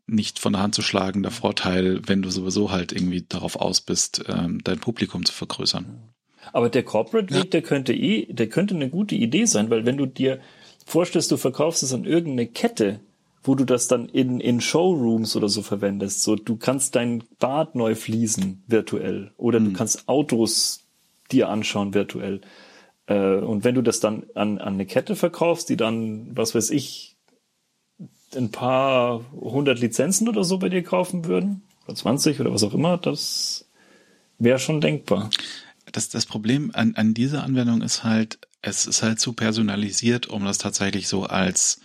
[0.06, 4.24] nicht von der Hand zu schlagender Vorteil, wenn du sowieso halt irgendwie darauf aus bist,
[4.26, 6.14] ähm, dein Publikum zu vergrößern.
[6.52, 9.96] Aber der Corporate Weg, der könnte eh, der könnte eine gute Idee sein, weil wenn
[9.96, 10.40] du dir
[10.86, 13.00] vorstellst, du verkaufst es an irgendeine Kette,
[13.42, 17.74] wo du das dann in, in Showrooms oder so verwendest, so du kannst dein Bad
[17.74, 20.84] neu fließen virtuell oder du kannst Autos
[21.30, 22.40] dir anschauen virtuell.
[23.06, 26.70] Äh, und wenn du das dann an, an eine Kette verkaufst, die dann, was weiß
[26.70, 27.16] ich,
[28.36, 32.74] ein paar hundert Lizenzen oder so bei dir kaufen würden, oder 20 oder was auch
[32.74, 33.66] immer, das
[34.38, 35.30] wäre schon denkbar.
[35.92, 40.44] Das, das Problem an, an dieser Anwendung ist halt, es ist halt zu personalisiert, um
[40.44, 41.80] das tatsächlich so als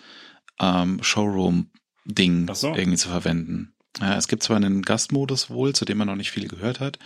[0.60, 2.74] ähm, Showroom-Ding so.
[2.74, 3.74] irgendwie zu verwenden.
[4.00, 6.98] Ja, es gibt zwar einen Gastmodus wohl, zu dem man noch nicht viel gehört hat,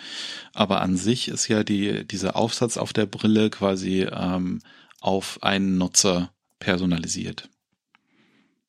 [0.54, 4.62] aber an sich ist ja die, dieser Aufsatz auf der Brille quasi ähm,
[5.02, 7.50] auf einen Nutzer personalisiert.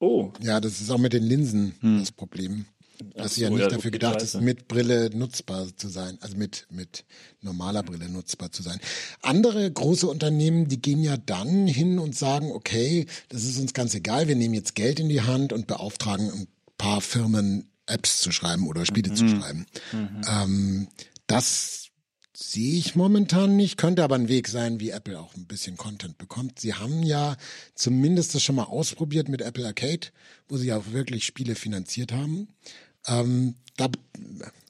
[0.01, 0.33] Oh.
[0.41, 2.01] Ja, das ist auch mit den Linsen hm.
[2.01, 2.67] das Problem.
[3.15, 7.05] Dass sie ja nicht dafür gedacht ist, mit Brille nutzbar zu sein, also mit, mit
[7.41, 8.81] normaler Brille nutzbar zu sein.
[9.23, 13.95] Andere große Unternehmen, die gehen ja dann hin und sagen, okay, das ist uns ganz
[13.95, 18.33] egal, wir nehmen jetzt Geld in die Hand und beauftragen ein paar Firmen, Apps zu
[18.33, 19.17] schreiben oder Spiele mhm.
[19.17, 19.67] zu schreiben.
[19.93, 20.21] Mhm.
[20.29, 20.89] Ähm,
[21.27, 21.89] das
[22.41, 26.19] sehe ich momentan nicht, könnte aber ein Weg sein, wie Apple auch ein bisschen Content
[26.19, 26.61] bekommt.
[26.61, 27.37] Sie haben ja
[27.75, 30.09] zumindest das schon mal ausprobiert mit Apple Arcade,
[30.49, 32.49] wo sie auch wirklich Spiele finanziert haben.
[33.09, 33.89] Ähm, da,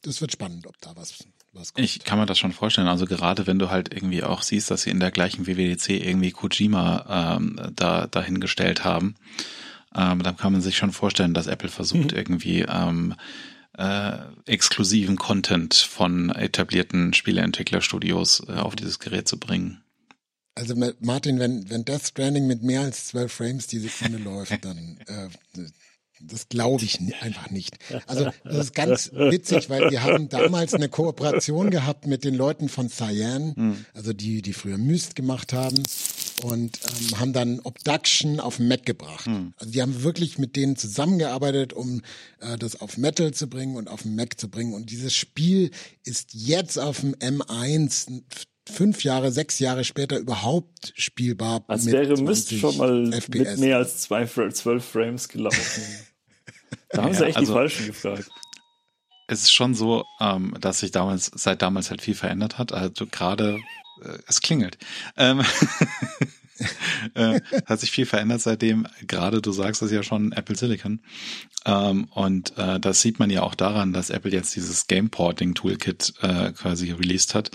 [0.02, 1.84] das wird spannend, ob da was was kommt.
[1.84, 2.88] Ich kann mir das schon vorstellen.
[2.88, 6.30] Also gerade wenn du halt irgendwie auch siehst, dass sie in der gleichen WWDC irgendwie
[6.30, 9.16] Kojima ähm, da dahingestellt haben,
[9.94, 12.16] ähm, dann kann man sich schon vorstellen, dass Apple versucht mhm.
[12.16, 13.14] irgendwie ähm,
[13.76, 19.82] äh, exklusiven Content von etablierten Spieleentwicklerstudios äh, auf dieses Gerät zu bringen.
[20.54, 24.98] Also Martin, wenn, wenn Death Stranding mit mehr als zwölf Frames die Sekunde läuft, dann
[25.06, 25.28] äh,
[26.20, 27.78] das glaube ich einfach nicht.
[28.06, 32.68] Also das ist ganz witzig, weil wir haben damals eine Kooperation gehabt mit den Leuten
[32.68, 33.84] von Cyan, hm.
[33.94, 35.82] also die, die früher Myst gemacht haben
[36.42, 39.26] und ähm, haben dann Obduction auf Mac gebracht.
[39.26, 39.52] Hm.
[39.56, 42.02] Also die haben wirklich mit denen zusammengearbeitet, um
[42.40, 44.74] äh, das auf Metal zu bringen und auf Mac zu bringen.
[44.74, 45.70] Und dieses Spiel
[46.04, 48.22] ist jetzt auf dem M1
[48.70, 51.64] fünf Jahre, sechs Jahre später überhaupt spielbar.
[51.68, 53.50] Als wäre Myst schon mal FPS.
[53.50, 55.82] mit mehr als zwei, zwölf Frames gelaufen.
[56.90, 58.30] Da haben ja, sie echt also, die Falschen gefragt.
[59.26, 62.72] Es ist schon so, ähm, dass sich damals, seit damals halt viel verändert hat.
[62.72, 63.58] Also gerade,
[64.02, 64.78] äh, es klingelt.
[65.16, 65.42] Ähm,
[67.14, 68.86] äh, hat sich viel verändert seitdem.
[69.06, 71.00] Gerade du sagst es ja schon, Apple Silicon.
[71.66, 75.54] Ähm, und äh, das sieht man ja auch daran, dass Apple jetzt dieses Game Porting
[75.54, 77.50] Toolkit äh, quasi released hat,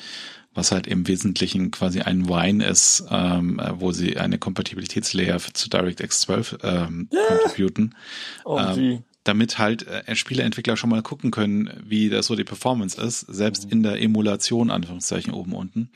[0.54, 6.22] was halt im Wesentlichen quasi ein Wine ist, ähm, wo sie eine Kompatibilitätslayer zu DirectX
[6.22, 7.38] 12 ähm, ja.
[7.38, 7.96] contributen.
[8.46, 13.02] Oh, ähm, damit halt äh, Spieleentwickler schon mal gucken können, wie das so die Performance
[13.02, 13.72] ist, selbst mhm.
[13.72, 15.89] in der Emulation, Anführungszeichen, oben unten.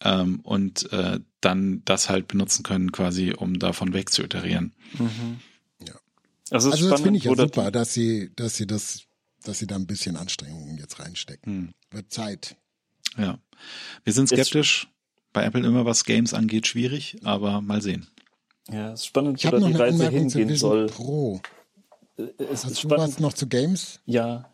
[0.00, 4.72] Ähm, und äh, dann das halt benutzen können, quasi, um davon weg zu iterieren.
[4.98, 5.38] Mhm.
[5.86, 5.94] Ja.
[6.50, 9.02] Also, also das finde ich ja super, dass sie, dass sie das,
[9.42, 11.54] dass sie da ein bisschen Anstrengungen jetzt reinstecken.
[11.54, 11.68] Mhm.
[11.90, 12.56] Wird Zeit.
[13.16, 13.38] Ja.
[14.04, 14.88] Wir sind skeptisch.
[15.32, 18.06] Bei Apple immer, was Games angeht, schwierig, aber mal sehen.
[18.70, 20.86] Ja, es ist spannend, wo da die Reise hingehen soll.
[20.86, 21.40] Pro.
[22.16, 23.08] Es Hast ist spannend.
[23.08, 24.00] was noch zu Games?
[24.04, 24.50] Ja.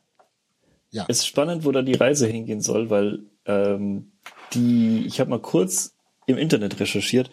[0.90, 1.04] Ja.
[1.08, 4.12] Es ist spannend, wo da die Reise hingehen soll, weil ähm,
[4.54, 5.94] die, ich habe mal kurz
[6.26, 7.30] im Internet recherchiert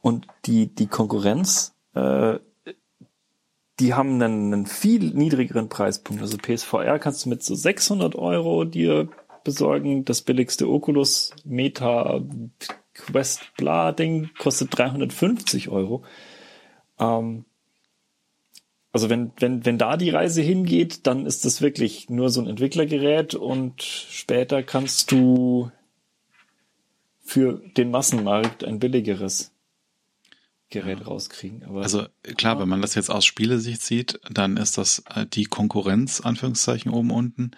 [0.00, 2.38] und die, die Konkurrenz, äh,
[3.78, 6.22] die haben einen, einen viel niedrigeren Preispunkt.
[6.22, 9.08] Also PSVR kannst du mit so 600 Euro dir
[9.44, 10.04] besorgen.
[10.04, 12.20] Das billigste Oculus Meta
[12.94, 16.04] Quest Bla Ding kostet 350 Euro.
[16.98, 17.44] Ähm,
[18.92, 22.46] also wenn, wenn, wenn da die Reise hingeht, dann ist das wirklich nur so ein
[22.46, 25.70] Entwicklergerät und später kannst du
[27.20, 29.52] für den Massenmarkt ein billigeres
[30.70, 31.06] Gerät ja.
[31.06, 31.64] rauskriegen.
[31.64, 35.44] Aber, also klar, wenn man das jetzt aus Spielesicht sieht, dann ist das äh, die
[35.44, 37.52] Konkurrenz, Anführungszeichen, oben unten.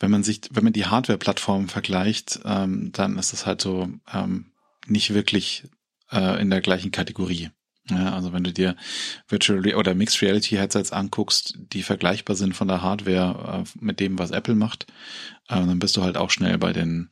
[0.00, 4.46] Wenn man sich, wenn man die Hardware-Plattformen vergleicht, ähm, dann ist das halt so ähm,
[4.86, 5.64] nicht wirklich
[6.10, 7.50] äh, in der gleichen Kategorie.
[7.90, 8.76] Ja, also wenn du dir
[9.28, 14.00] Virtual Re oder Mixed Reality Headsets anguckst, die vergleichbar sind von der Hardware äh, mit
[14.00, 14.86] dem, was Apple macht,
[15.48, 17.08] äh, dann bist du halt auch schnell bei den,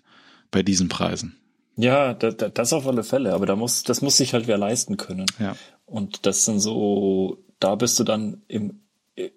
[0.51, 1.37] bei diesen Preisen.
[1.77, 4.59] Ja, da, da, das auf alle Fälle, aber da muss, das muss sich halt wer
[4.59, 5.27] leisten können.
[5.39, 5.57] Ja.
[5.85, 8.81] Und das sind so, da bist du dann im,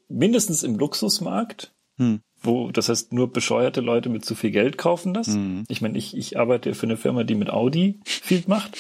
[0.08, 2.21] mindestens im Luxusmarkt, hm.
[2.41, 5.28] wo, das heißt, nur bescheuerte Leute mit zu viel Geld kaufen das.
[5.28, 5.65] Hm.
[5.67, 8.78] Ich meine, ich, ich arbeite für eine Firma, die mit Audi viel macht.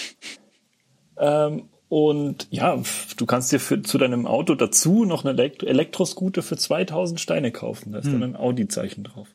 [1.17, 2.81] Ähm, und ja,
[3.17, 7.51] du kannst dir für, zu deinem Auto dazu noch eine Elektro Elektroscooter für 2000 Steine
[7.51, 7.91] kaufen.
[7.91, 8.13] Da ist hm.
[8.13, 9.27] dann ein Audi-Zeichen drauf.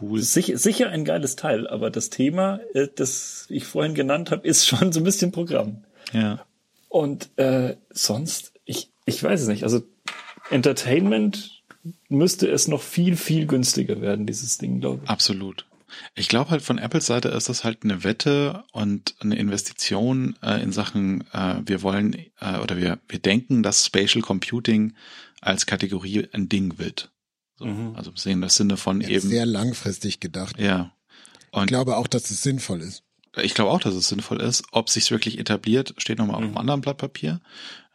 [0.00, 0.20] Cool.
[0.20, 4.66] Sicher, sicher ein geiles Teil, aber das Thema, äh, das ich vorhin genannt habe, ist
[4.66, 5.84] schon so ein bisschen Programm.
[6.12, 6.44] Ja.
[6.88, 9.62] Und äh, sonst, ich, ich weiß es nicht.
[9.62, 9.82] Also
[10.50, 11.62] Entertainment
[12.08, 15.10] müsste es noch viel, viel günstiger werden, dieses Ding, glaube ich.
[15.10, 15.66] Absolut.
[16.14, 20.62] Ich glaube halt von Apples Seite ist das halt eine Wette und eine Investition äh,
[20.62, 24.94] in Sachen, äh, wir wollen äh, oder wir, wir denken, dass Spatial Computing
[25.40, 27.10] als Kategorie ein Ding wird.
[27.60, 27.94] So, mhm.
[27.94, 29.28] Also sehen das Sinne von ja, eben.
[29.28, 30.58] Sehr langfristig gedacht.
[30.58, 30.92] Ja.
[31.52, 33.02] Und ich glaube auch, dass es sinnvoll ist.
[33.40, 34.64] Ich glaube auch, dass es sinnvoll ist.
[34.72, 36.48] Ob sich wirklich etabliert, steht nochmal auf Mhm.
[36.48, 37.40] einem anderen Blatt Papier.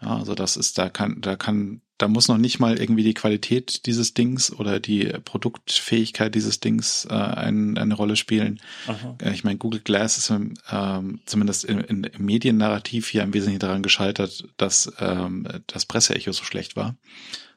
[0.01, 3.13] Ja, also das ist, da kann, da kann, da muss noch nicht mal irgendwie die
[3.13, 8.62] Qualität dieses Dings oder die Produktfähigkeit dieses Dings äh, ein, eine Rolle spielen.
[8.88, 9.15] Aha.
[9.21, 13.60] Äh, Ich meine, Google Glass ist ähm, zumindest in, in, im Mediennarrativ hier im Wesentlichen
[13.60, 16.95] daran gescheitert, dass ähm, das Presseecho so schlecht war.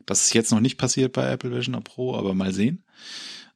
[0.09, 2.85] Das ist jetzt noch nicht passiert bei Apple Vision Pro, aber mal sehen.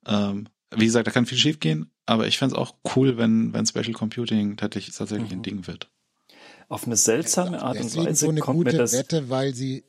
[0.07, 3.67] Ähm, wie gesagt, da kann viel schiefgehen, aber ich fände es auch cool, wenn, wenn
[3.67, 5.43] Special Computing tatsächlich, tatsächlich ein Mhm.
[5.43, 5.91] Ding wird.
[6.69, 8.93] Auf eine seltsame Art und Weise so eine kommt mir gute das.
[8.93, 9.85] Wette, weil sie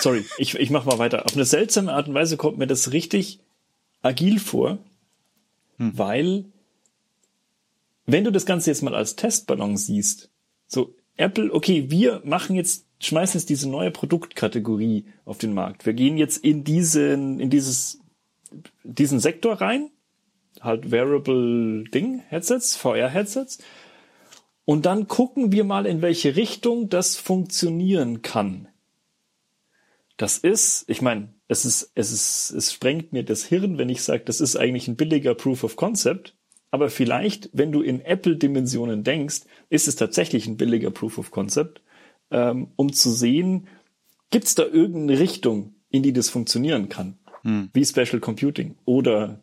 [0.00, 1.24] Sorry, ich, ich mach mal weiter.
[1.24, 3.40] Auf eine seltsame Art und Weise kommt mir das richtig
[4.02, 4.78] agil vor,
[5.78, 5.96] Hm.
[5.96, 6.44] weil
[8.04, 10.30] wenn du das Ganze jetzt mal als Testballon siehst,
[10.66, 15.86] so Apple, okay, wir machen jetzt, schmeißen jetzt diese neue Produktkategorie auf den Markt.
[15.86, 18.00] Wir gehen jetzt in diesen, in dieses,
[18.82, 19.90] diesen Sektor rein,
[20.60, 23.58] halt Wearable Ding, Headsets, VR-Headsets.
[24.64, 28.68] Und dann gucken wir mal, in welche Richtung das funktionieren kann.
[30.16, 34.02] Das ist, ich meine, es ist, es ist, es sprengt mir das Hirn, wenn ich
[34.02, 36.34] sage, das ist eigentlich ein billiger Proof of Concept.
[36.70, 41.80] Aber vielleicht, wenn du in Apple-Dimensionen denkst, ist es tatsächlich ein billiger Proof of Concept,
[42.30, 43.68] ähm, um zu sehen,
[44.30, 47.70] gibt es da irgendeine Richtung, in die das funktionieren kann, Hm.
[47.72, 49.40] wie Special Computing oder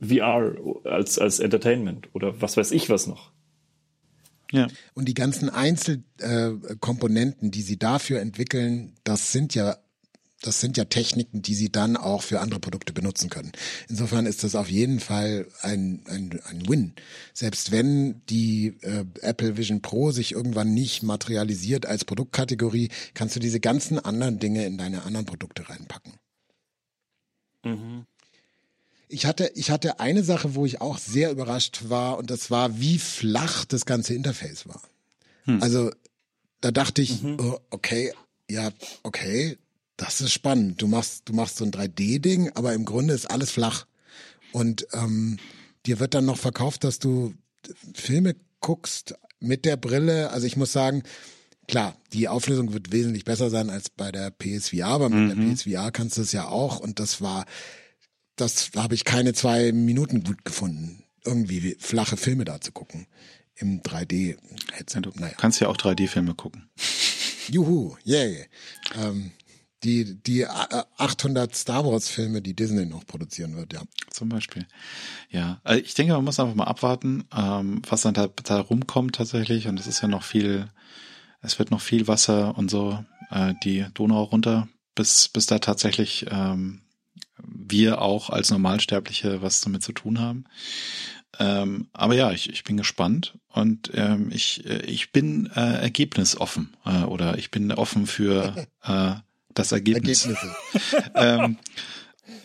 [0.00, 3.32] VR als als Entertainment oder was weiß ich was noch.
[4.52, 4.68] Ja.
[4.94, 9.76] Und die ganzen Einzelkomponenten, äh, die sie dafür entwickeln, das sind ja
[10.42, 13.52] das sind ja Techniken, die sie dann auch für andere Produkte benutzen können.
[13.88, 16.94] Insofern ist das auf jeden Fall ein, ein, ein Win.
[17.32, 23.40] Selbst wenn die äh, Apple Vision Pro sich irgendwann nicht materialisiert als Produktkategorie, kannst du
[23.40, 26.12] diese ganzen anderen Dinge in deine anderen Produkte reinpacken.
[29.08, 32.78] Ich hatte, ich hatte eine Sache, wo ich auch sehr überrascht war, und das war,
[32.78, 34.82] wie flach das ganze Interface war.
[35.44, 35.62] Hm.
[35.62, 35.92] Also,
[36.60, 38.12] da dachte ich, oh, okay,
[38.50, 38.70] ja,
[39.02, 39.58] okay,
[39.96, 40.80] das ist spannend.
[40.82, 43.86] Du machst, du machst so ein 3D-Ding, aber im Grunde ist alles flach.
[44.52, 45.38] Und ähm,
[45.86, 47.34] dir wird dann noch verkauft, dass du
[47.94, 50.30] Filme guckst mit der Brille.
[50.30, 51.02] Also ich muss sagen,
[51.68, 55.90] klar, die Auflösung wird wesentlich besser sein als bei der PSVR, aber mit der PSVR
[55.90, 56.78] kannst du es ja auch.
[56.80, 57.44] Und das war,
[58.36, 63.06] das habe ich keine zwei Minuten gut gefunden, irgendwie flache Filme da zu gucken
[63.56, 65.00] im 3D-Headset.
[65.02, 65.34] Du Naja.
[65.38, 66.68] kannst ja auch 3D-Filme gucken.
[67.48, 68.46] Juhu, yay.
[69.00, 69.32] Ähm,
[69.86, 70.48] die, die äh,
[70.98, 73.82] 800 Star Wars Filme, die Disney noch produzieren wird, ja.
[74.10, 74.66] Zum Beispiel.
[75.30, 79.14] Ja, also ich denke, man muss einfach mal abwarten, ähm, was dann da, da rumkommt
[79.14, 79.68] tatsächlich.
[79.68, 80.68] Und es ist ja noch viel,
[81.40, 86.26] es wird noch viel Wasser und so äh, die Donau runter, bis, bis da tatsächlich
[86.30, 86.80] ähm,
[87.38, 90.44] wir auch als Normalsterbliche was damit zu tun haben.
[91.38, 96.74] Ähm, aber ja, ich, ich bin gespannt und ähm, ich, äh, ich bin äh, ergebnisoffen
[96.84, 99.16] äh, oder ich bin offen für äh,
[99.58, 100.26] das Ergebnis.
[100.26, 100.56] Ergebnisse.
[101.14, 101.58] ähm,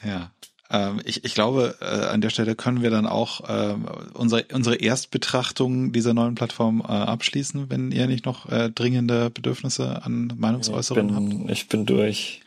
[0.04, 0.32] ja.
[0.70, 4.76] Ähm, ich, ich glaube, äh, an der Stelle können wir dann auch ähm, unsere, unsere
[4.76, 10.40] Erstbetrachtung dieser neuen Plattform äh, abschließen, wenn ihr nicht noch äh, dringende Bedürfnisse an Ich
[10.40, 11.52] Meinungsäußerungen habt.
[11.52, 12.42] ich bin durch.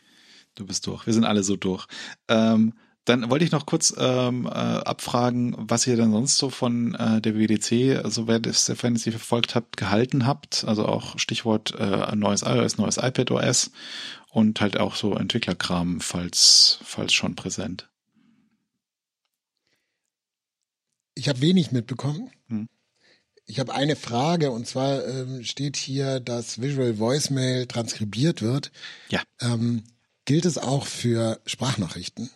[0.55, 1.07] Du bist durch.
[1.07, 1.87] Wir sind alle so durch.
[2.29, 2.73] Ähm,
[3.05, 7.21] dann wollte ich noch kurz ähm, äh, abfragen, was ihr denn sonst so von äh,
[7.21, 10.65] der WDC, also wer das, ihr sie verfolgt habt, gehalten habt.
[10.67, 13.73] Also auch Stichwort äh, neues iOS, neues iPad OS
[14.31, 17.91] und halt auch so Entwicklerkram, falls, falls schon präsent.
[21.15, 22.31] Ich habe wenig mitbekommen.
[22.49, 22.69] Hm.
[23.45, 28.73] Ich habe eine Frage und zwar ähm, steht hier, dass Visual Voicemail transkribiert wird.
[29.11, 29.23] Ja.
[29.43, 29.85] Ähm,
[30.25, 32.31] gilt es auch für Sprachnachrichten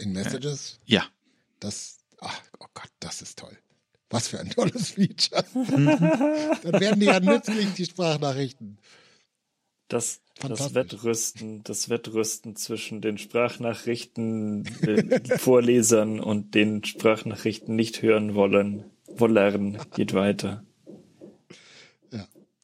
[0.00, 0.78] in Messages?
[0.86, 1.04] Ja.
[1.60, 3.56] Das, ach, oh Gott, das ist toll.
[4.08, 5.44] Was für ein tolles Feature.
[5.54, 8.78] Dann werden die ja nützlich, die Sprachnachrichten.
[9.88, 10.74] Das, das.
[10.74, 19.78] Wettrüsten, das Wettrüsten zwischen den Sprachnachrichten äh, Vorlesern und den Sprachnachrichten nicht hören wollen, wollern,
[19.94, 20.64] geht weiter.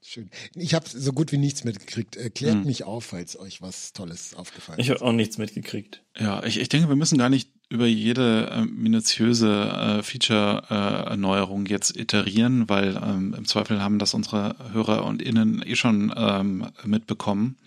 [0.09, 0.31] Schön.
[0.55, 2.15] Ich habe so gut wie nichts mitgekriegt.
[2.15, 2.65] Erklärt Hm.
[2.65, 4.95] mich auf, falls euch was Tolles aufgefallen Ich ist.
[5.01, 6.05] habe auch nichts mitgekriegt.
[6.17, 11.97] Ja, ich, ich denke, wir müssen gar nicht über jede äh, minutiöse äh, Feature-Erneuerung jetzt
[11.97, 17.59] iterieren, weil ähm, im Zweifel haben das unsere Hörer und Innen eh schon ähm, mitbekommen.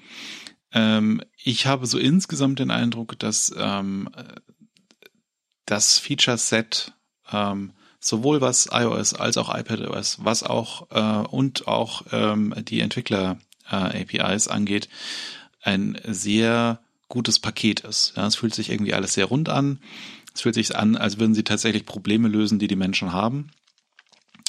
[0.71, 4.07] Ähm, ich habe so insgesamt den Eindruck, dass ähm,
[5.65, 6.93] das Feature-Set
[7.31, 14.47] ähm, sowohl was iOS als auch iPadOS, was auch äh, und auch ähm, die Entwickler-APIs
[14.47, 14.89] angeht,
[15.61, 18.13] ein sehr gutes Paket ist.
[18.15, 19.79] Ja, es fühlt sich irgendwie alles sehr rund an.
[20.33, 23.51] Es fühlt sich an, als würden sie tatsächlich Probleme lösen, die die Menschen haben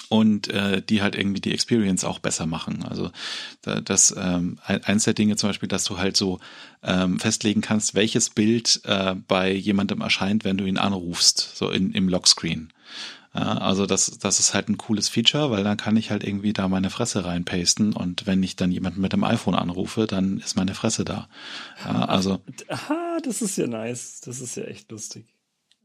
[0.08, 2.84] und äh, die halt irgendwie die Experience auch besser machen.
[2.84, 3.10] Also
[3.62, 6.40] das ähm, eins der Dinge zum Beispiel, dass du halt so
[6.82, 11.92] ähm, festlegen kannst, welches Bild äh, bei jemandem erscheint, wenn du ihn anrufst, so in,
[11.92, 12.72] im Lockscreen.
[13.34, 16.52] Ja, also das, das ist halt ein cooles Feature, weil dann kann ich halt irgendwie
[16.52, 20.56] da meine Fresse reinpasten und wenn ich dann jemanden mit dem iPhone anrufe, dann ist
[20.56, 21.28] meine Fresse da.
[21.84, 24.20] Ja, also Aha, das ist ja nice.
[24.20, 25.26] Das ist ja echt lustig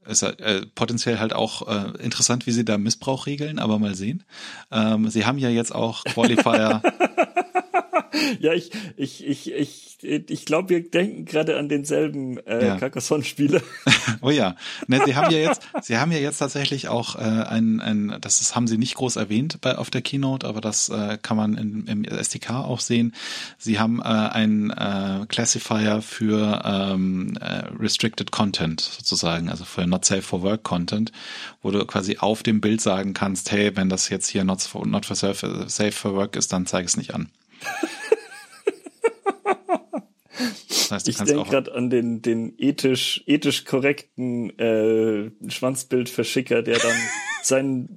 [0.08, 4.24] ist äh, potenziell halt auch äh, interessant, wie sie da Missbrauch regeln, aber mal sehen.
[4.72, 6.82] Ähm, sie haben ja jetzt auch Qualifier.
[8.40, 12.78] ja, ich, ich, ich, ich, ich glaube, wir denken gerade an denselben äh, ja.
[12.78, 13.62] Carcassonne-Spieler.
[14.22, 14.56] oh ja.
[14.88, 18.42] Ne, sie haben ja jetzt, sie haben ja jetzt tatsächlich auch äh, ein, ein, das
[18.42, 21.56] ist, haben sie nicht groß erwähnt bei auf der Keynote, aber das äh, kann man
[21.56, 23.14] in, im SDK auch sehen.
[23.58, 30.06] Sie haben äh, einen äh, Classifier für ähm, äh, Restricted Content sozusagen, also für Not
[30.06, 31.12] Safe for Work Content,
[31.62, 34.86] wo du quasi auf dem Bild sagen kannst, hey, wenn das jetzt hier Not for,
[34.86, 37.30] not for safe, safe for Work ist, dann zeig es nicht an.
[40.68, 46.96] Das heißt, ich denke gerade an den, den ethisch, ethisch korrekten äh, Schwanzbildverschicker, der dann
[47.44, 47.90] sein,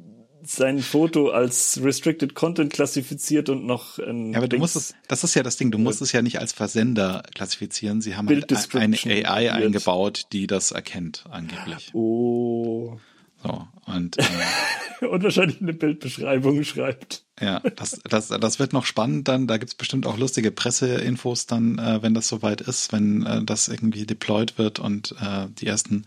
[0.43, 5.25] sein Foto als Restricted Content klassifiziert und noch ein Ja, aber du musst es, das
[5.25, 8.01] ist ja das Ding, du musst es ja nicht als Versender klassifizieren.
[8.01, 11.91] Sie haben halt eine AI eingebaut, die das erkennt, angeblich.
[11.93, 12.99] Oh.
[13.43, 14.19] So, und,
[15.01, 17.25] äh, und wahrscheinlich eine Bildbeschreibung schreibt.
[17.41, 19.47] Ja, das, das, das wird noch spannend dann.
[19.47, 23.69] Da gibt's bestimmt auch lustige Presseinfos dann, äh, wenn das soweit ist, wenn äh, das
[23.69, 26.07] irgendwie deployed wird und äh, die ersten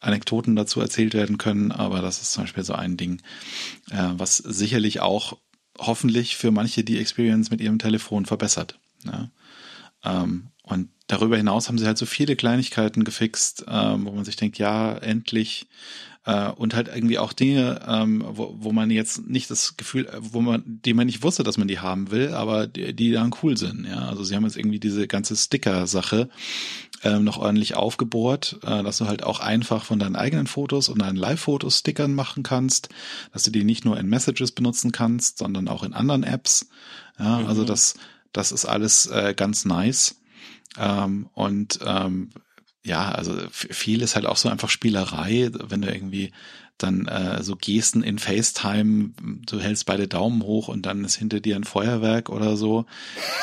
[0.00, 1.70] Anekdoten dazu erzählt werden können.
[1.70, 3.22] Aber das ist zum Beispiel so ein Ding,
[3.90, 5.38] äh, was sicherlich auch
[5.78, 8.78] hoffentlich für manche die Experience mit ihrem Telefon verbessert.
[9.04, 9.30] Ja?
[10.04, 14.36] Ähm, und darüber hinaus haben sie halt so viele Kleinigkeiten gefixt, ähm, wo man sich
[14.36, 15.66] denkt, ja, endlich
[16.26, 20.40] äh, und halt irgendwie auch Dinge, ähm, wo, wo man jetzt nicht das Gefühl, wo
[20.40, 23.56] man, die man nicht wusste, dass man die haben will, aber die, die dann cool
[23.56, 23.86] sind.
[23.86, 26.28] Ja, also sie haben jetzt irgendwie diese ganze Sticker-Sache
[27.04, 31.00] ähm, noch ordentlich aufgebohrt, äh, dass du halt auch einfach von deinen eigenen Fotos und
[31.00, 32.88] deinen Live-Fotos Stickern machen kannst,
[33.32, 36.68] dass du die nicht nur in Messages benutzen kannst, sondern auch in anderen Apps.
[37.18, 37.46] Ja, mhm.
[37.46, 37.94] also das,
[38.32, 40.16] das ist alles äh, ganz nice.
[40.78, 42.30] Ähm, und ähm,
[42.86, 46.32] ja, also viel ist halt auch so einfach Spielerei, wenn du irgendwie
[46.78, 49.10] dann äh, so Gesten in FaceTime,
[49.46, 52.86] du hältst beide Daumen hoch und dann ist hinter dir ein Feuerwerk oder so.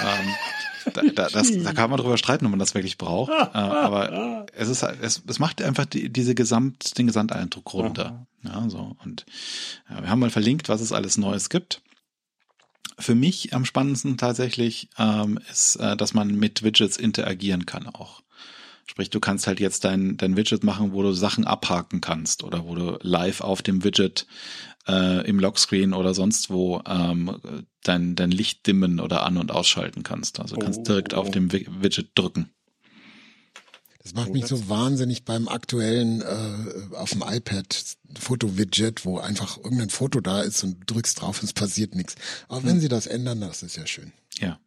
[0.02, 3.32] ähm, da, da, das, da kann man drüber streiten, ob man das wirklich braucht.
[3.32, 8.26] äh, aber es ist halt, es, es macht einfach die, diese Gesamt, den Gesamteindruck runter.
[8.44, 8.96] Ja, so.
[9.04, 9.26] Und
[9.90, 11.82] ja, wir haben mal verlinkt, was es alles Neues gibt.
[13.00, 18.23] Für mich am spannendsten tatsächlich ähm, ist, äh, dass man mit Widgets interagieren kann auch.
[18.86, 22.66] Sprich, du kannst halt jetzt dein, dein Widget machen, wo du Sachen abhaken kannst oder
[22.66, 24.28] wo du live auf dem Widget
[24.88, 27.40] äh, im Lockscreen oder sonst wo ähm,
[27.84, 30.40] dein, dein Licht dimmen oder an- und ausschalten kannst.
[30.40, 32.50] Also kannst oh, direkt auf dem Widget drücken.
[34.04, 39.90] Das macht mich so wahnsinnig beim aktuellen äh, auf dem iPad Foto-Widget, wo einfach irgendein
[39.90, 42.16] Foto da ist und du drückst drauf und es passiert nichts.
[42.50, 42.70] Aber hm.
[42.70, 44.12] wenn sie das ändern, das ist ja schön.
[44.40, 44.60] Ja.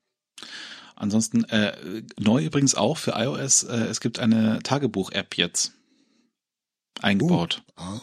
[0.96, 5.72] Ansonsten äh, neu übrigens auch für iOS, äh, es gibt eine Tagebuch-App jetzt
[7.02, 7.62] eingebaut.
[7.78, 8.00] Uh, ah.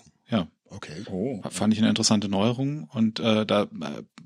[0.76, 1.04] Okay.
[1.12, 1.42] Oh.
[1.50, 3.68] Fand ich eine interessante Neuerung und äh, da äh,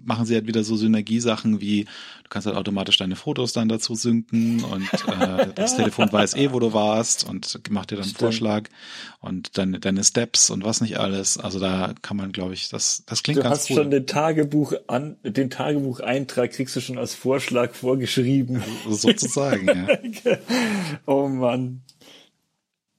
[0.01, 3.95] machen sie halt wieder so Synergiesachen wie du kannst halt automatisch deine Fotos dann dazu
[3.95, 8.15] synken und äh, das Telefon weiß eh, wo du warst und macht dir dann einen
[8.15, 8.69] Vorschlag
[9.19, 11.37] und dann deine Steps und was nicht alles.
[11.37, 13.75] Also da kann man, glaube ich, das das klingt du ganz cool.
[13.75, 18.63] Du hast schon den Tagebuch an den Tagebucheintrag kriegst du schon als Vorschlag vorgeschrieben.
[18.87, 20.37] Sozusagen, ja.
[21.05, 21.81] oh Mann.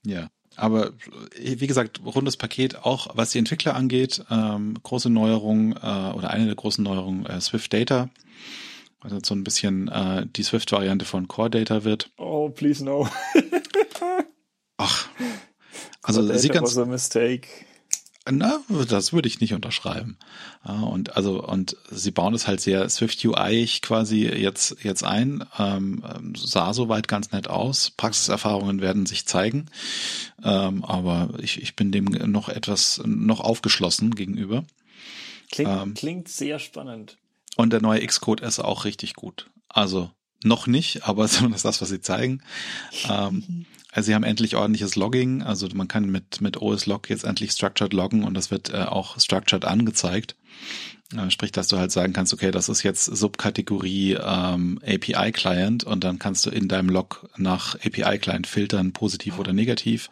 [0.04, 0.28] Ja.
[0.58, 0.92] Aber
[1.36, 6.46] wie gesagt, rundes Paket, auch was die Entwickler angeht, ähm, große Neuerung äh, oder eine
[6.46, 8.10] der großen Neuerungen, äh, Swift Data.
[9.00, 12.10] Also so ein bisschen äh, die Swift-Variante von Core Data wird.
[12.16, 13.08] Oh, please no.
[14.76, 15.08] Ach.
[16.02, 16.76] Also Core sie ganz.
[16.76, 17.46] Was mistake.
[18.30, 20.18] Na, das würde ich nicht unterschreiben.
[20.64, 25.44] Und also und sie bauen es halt sehr Swift UI quasi jetzt jetzt ein.
[25.58, 26.02] Ähm,
[26.36, 27.90] sah soweit ganz nett aus.
[27.96, 29.66] Praxiserfahrungen werden sich zeigen,
[30.42, 34.64] ähm, aber ich, ich bin dem noch etwas noch aufgeschlossen gegenüber.
[35.50, 37.16] Klingt, ähm, klingt sehr spannend.
[37.56, 39.50] Und der neue Xcode ist auch richtig gut.
[39.68, 40.10] Also
[40.44, 42.42] noch nicht, aber zumindest das, was sie zeigen.
[43.08, 47.24] Ähm, also sie haben endlich ordentliches Logging, also man kann mit, mit OS Log jetzt
[47.24, 50.36] endlich structured loggen und das wird äh, auch structured angezeigt.
[51.30, 56.18] Sprich, dass du halt sagen kannst, okay, das ist jetzt Subkategorie ähm, API-Client und dann
[56.18, 60.10] kannst du in deinem Log nach API-Client filtern, positiv oder negativ.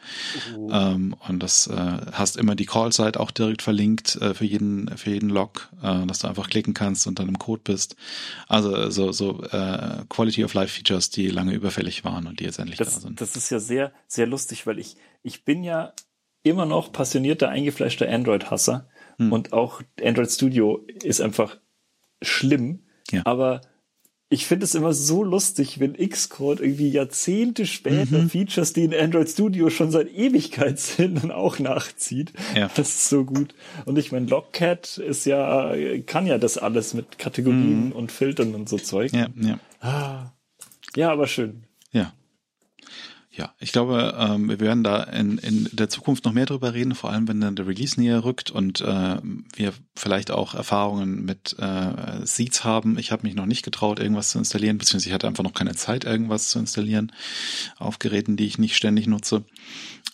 [0.56, 0.70] Oh.
[0.72, 1.74] Ähm, und das äh,
[2.12, 6.20] hast immer die Call-Site auch direkt verlinkt äh, für jeden für jeden Log, äh, dass
[6.20, 7.96] du einfach klicken kannst und dann im Code bist.
[8.48, 12.58] Also so so äh, Quality of Life Features, die lange überfällig waren und die jetzt
[12.58, 13.20] endlich das, da sind.
[13.20, 15.92] Das ist ja sehr sehr lustig, weil ich ich bin ja
[16.42, 18.88] immer noch passionierter eingefleischter Android-Hasser
[19.18, 19.32] hm.
[19.32, 21.58] Und auch Android Studio ist einfach
[22.22, 22.80] schlimm.
[23.10, 23.22] Ja.
[23.24, 23.60] Aber
[24.28, 28.30] ich finde es immer so lustig, wenn Xcode irgendwie Jahrzehnte später mhm.
[28.30, 32.32] Features, die in Android Studio schon seit Ewigkeit sind, dann auch nachzieht.
[32.56, 32.68] Ja.
[32.74, 33.54] Das ist so gut.
[33.84, 35.72] Und ich meine, Logcat ist ja,
[36.06, 37.92] kann ja das alles mit Kategorien mhm.
[37.92, 39.12] und Filtern und so Zeug.
[39.12, 39.60] Ja, ja.
[39.80, 40.32] Ah.
[40.96, 41.64] Ja, aber schön.
[41.92, 42.12] Ja.
[43.36, 46.94] Ja, ich glaube, ähm, wir werden da in, in der Zukunft noch mehr drüber reden,
[46.94, 49.20] vor allem wenn dann der Release näher rückt und äh,
[49.54, 52.96] wir vielleicht auch Erfahrungen mit äh, Seeds haben.
[52.98, 55.74] Ich habe mich noch nicht getraut, irgendwas zu installieren, beziehungsweise ich hatte einfach noch keine
[55.74, 57.12] Zeit, irgendwas zu installieren
[57.76, 59.44] auf Geräten, die ich nicht ständig nutze.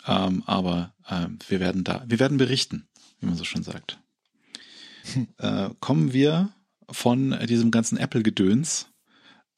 [0.04, 2.88] Ähm, aber äh, wir werden da, wir werden berichten,
[3.20, 4.00] wie man so schön sagt.
[5.12, 5.28] Hm.
[5.38, 6.50] Äh, kommen wir
[6.90, 8.88] von diesem ganzen Apple-Gedöns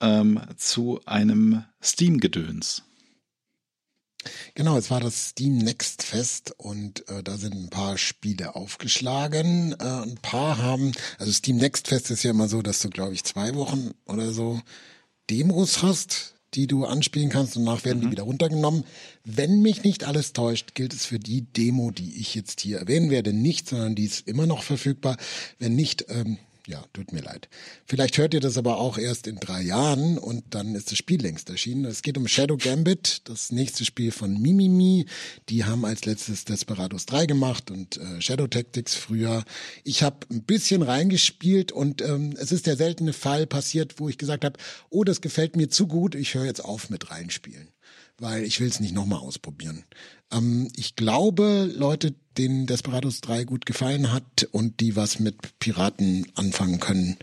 [0.02, 2.82] ähm, zu einem Steam-Gedöns.
[4.54, 9.74] Genau, es war das Steam Next Fest und äh, da sind ein paar Spiele aufgeschlagen.
[9.78, 13.14] Äh, ein paar haben, also Steam Next Fest ist ja immer so, dass du, glaube
[13.14, 14.60] ich, zwei Wochen oder so
[15.30, 18.02] Demos hast, die du anspielen kannst und danach werden mhm.
[18.02, 18.84] die wieder runtergenommen.
[19.24, 23.10] Wenn mich nicht alles täuscht, gilt es für die Demo, die ich jetzt hier erwähnen
[23.10, 25.16] werde, nicht, sondern die ist immer noch verfügbar.
[25.58, 27.48] Wenn nicht, ähm, ja, tut mir leid.
[27.84, 31.20] Vielleicht hört ihr das aber auch erst in drei Jahren und dann ist das Spiel
[31.20, 31.84] längst erschienen.
[31.84, 35.06] Es geht um Shadow Gambit, das nächste Spiel von Mimimi.
[35.50, 39.44] Die haben als letztes Desperados 3 gemacht und äh, Shadow Tactics früher.
[39.84, 44.16] Ich habe ein bisschen reingespielt und ähm, es ist der seltene Fall passiert, wo ich
[44.16, 44.58] gesagt habe,
[44.88, 47.68] oh, das gefällt mir zu gut, ich höre jetzt auf mit reinspielen
[48.18, 49.84] weil ich will es nicht nochmal ausprobieren.
[50.30, 56.26] Ähm, ich glaube, Leute, denen Desperados 3 gut gefallen hat und die was mit Piraten
[56.34, 57.16] anfangen können,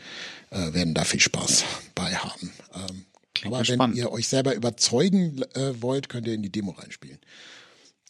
[0.50, 1.64] äh, werden da viel Spaß
[1.96, 2.52] bei haben.
[2.74, 3.06] Ähm,
[3.46, 3.98] aber wenn spannend.
[3.98, 7.20] ihr euch selber überzeugen äh, wollt, könnt ihr in die Demo reinspielen.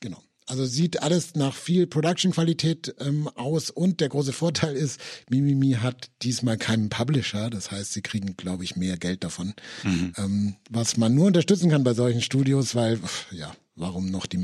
[0.02, 0.22] Genau.
[0.48, 5.00] Also sieht alles nach viel Production-Qualität ähm, aus und der große Vorteil ist,
[5.30, 10.14] Mimimi hat diesmal keinen Publisher, das heißt, sie kriegen, glaube ich, mehr Geld davon, mhm.
[10.18, 13.00] ähm, was man nur unterstützen kann bei solchen Studios, weil,
[13.32, 14.38] ja, warum noch die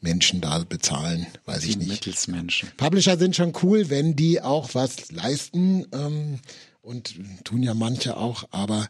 [0.00, 1.88] Mittelsmenschen da bezahlen, weiß ich nicht.
[1.88, 2.70] Mittelsmenschen.
[2.76, 6.38] Publisher sind schon cool, wenn die auch was leisten ähm,
[6.82, 8.88] und tun ja manche auch, aber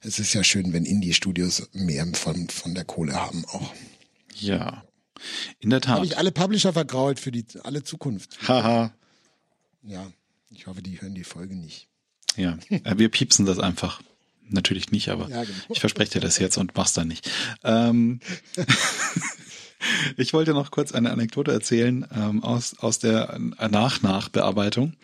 [0.00, 3.72] es ist ja schön, wenn Indie-Studios mehr von, von der Kohle haben auch.
[4.34, 4.84] Ja,
[5.58, 5.96] in der Tat.
[5.96, 8.38] Habe ich alle Publisher vergrault für die alle Zukunft.
[8.46, 8.92] Haha.
[9.82, 10.12] ja,
[10.50, 11.88] ich hoffe, die hören die Folge nicht.
[12.36, 14.00] Ja, äh, wir piepsen das einfach.
[14.50, 15.58] Natürlich nicht, aber ja, genau.
[15.68, 17.28] ich verspreche dir das jetzt und mach's dann nicht.
[17.64, 18.20] Ähm,
[20.16, 24.94] ich wollte noch kurz eine Anekdote erzählen ähm, aus, aus der Nach-Nach-Bearbeitung.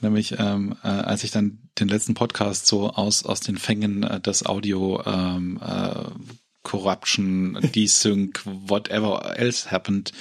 [0.00, 4.20] Nämlich, ähm, äh, als ich dann den letzten Podcast so aus, aus den Fängen äh,
[4.20, 6.04] des Audio ähm, äh,
[6.62, 10.12] Corruption, Desync, whatever else happened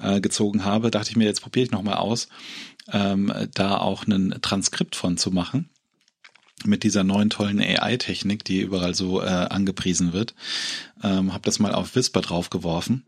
[0.00, 2.28] äh, gezogen habe, dachte ich mir, jetzt probiere ich nochmal aus,
[2.90, 5.68] ähm, da auch ein Transkript von zu machen
[6.64, 10.34] mit dieser neuen tollen AI-Technik, die überall so äh, angepriesen wird.
[11.02, 13.04] Ähm, habe das mal auf Whisper draufgeworfen,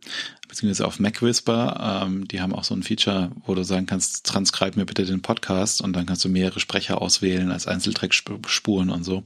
[0.49, 2.05] beziehungsweise auf Mac Whisper.
[2.05, 5.23] Ähm, die haben auch so ein Feature, wo du sagen kannst, transcribe mir bitte den
[5.23, 9.25] Podcast und dann kannst du mehrere Sprecher auswählen als Einzeltrack-Spuren und so.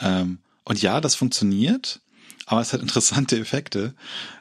[0.00, 2.00] Ähm, und ja, das funktioniert
[2.48, 3.94] aber es hat interessante Effekte.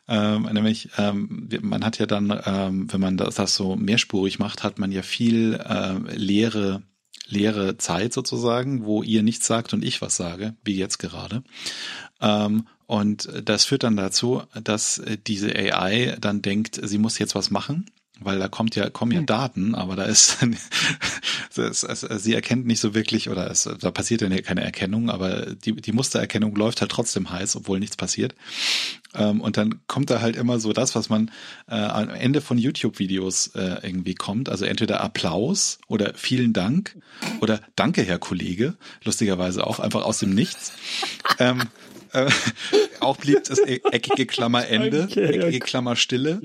[0.07, 4.63] Ähm, nämlich, ähm, man hat ja dann, ähm, wenn man das, das so mehrspurig macht,
[4.63, 6.81] hat man ja viel äh, leere
[7.27, 11.43] leere Zeit sozusagen, wo ihr nichts sagt und ich was sage, wie jetzt gerade.
[12.21, 17.51] Ähm, und das führt dann dazu, dass diese AI dann denkt, sie muss jetzt was
[17.51, 17.85] machen
[18.19, 19.25] weil da kommt ja kommen ja hm.
[19.25, 20.37] Daten, aber da ist
[21.49, 25.91] sie erkennt nicht so wirklich oder es, da passiert ja keine Erkennung, aber die die
[25.91, 28.35] Mustererkennung läuft halt trotzdem heiß, obwohl nichts passiert.
[29.15, 31.31] Ähm, und dann kommt da halt immer so das, was man
[31.67, 36.97] äh, am Ende von YouTube-Videos äh, irgendwie kommt, also entweder Applaus oder vielen Dank
[37.41, 40.71] oder Danke Herr Kollege, lustigerweise auch einfach aus dem Nichts.
[41.39, 41.63] ähm,
[42.13, 42.29] äh,
[42.99, 46.41] auch blieb das e-, eckige Klammer Ende, eckige Klammer Stille.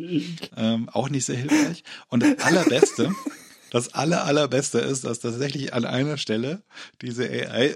[0.57, 1.85] Ähm, auch nicht sehr hilfreich.
[2.09, 3.15] Und das Allerbeste,
[3.71, 6.63] das aller, allerbeste ist, dass tatsächlich an einer Stelle
[7.01, 7.75] diese AI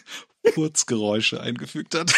[0.54, 2.12] Furzgeräusche eingefügt hat.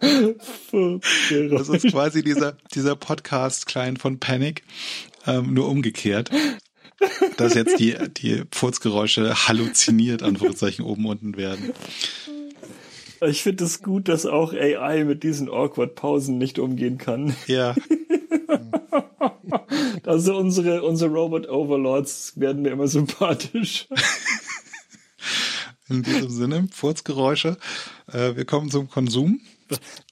[0.00, 4.62] Das ist quasi dieser, dieser Podcast-Client von Panic,
[5.26, 6.30] ähm, nur umgekehrt.
[7.36, 11.72] Dass jetzt die, die Furzgeräusche halluziniert, Anführungszeichen, oben unten werden.
[13.20, 17.34] Ich finde es gut, dass auch AI mit diesen awkward Pausen nicht umgehen kann.
[17.46, 17.74] Ja.
[20.04, 23.88] also unsere, unsere Robot Overlords werden mir immer sympathisch.
[25.88, 27.56] In diesem Sinne, Furzgeräusche.
[28.12, 29.40] Äh, wir kommen zum Konsum.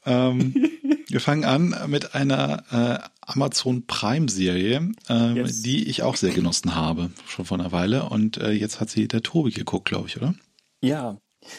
[0.04, 0.54] Ähm,
[1.08, 5.62] wir fangen an mit einer äh, Amazon Prime Serie, ähm, yes.
[5.62, 8.08] die ich auch sehr genossen habe, schon vor einer Weile.
[8.08, 10.34] Und äh, jetzt hat sie der Tobi geguckt, glaube ich, oder?
[10.80, 11.18] Ja.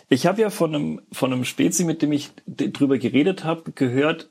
[0.09, 4.29] Ich habe ja von einem, von einem Spezi, mit dem ich drüber geredet habe, gehört,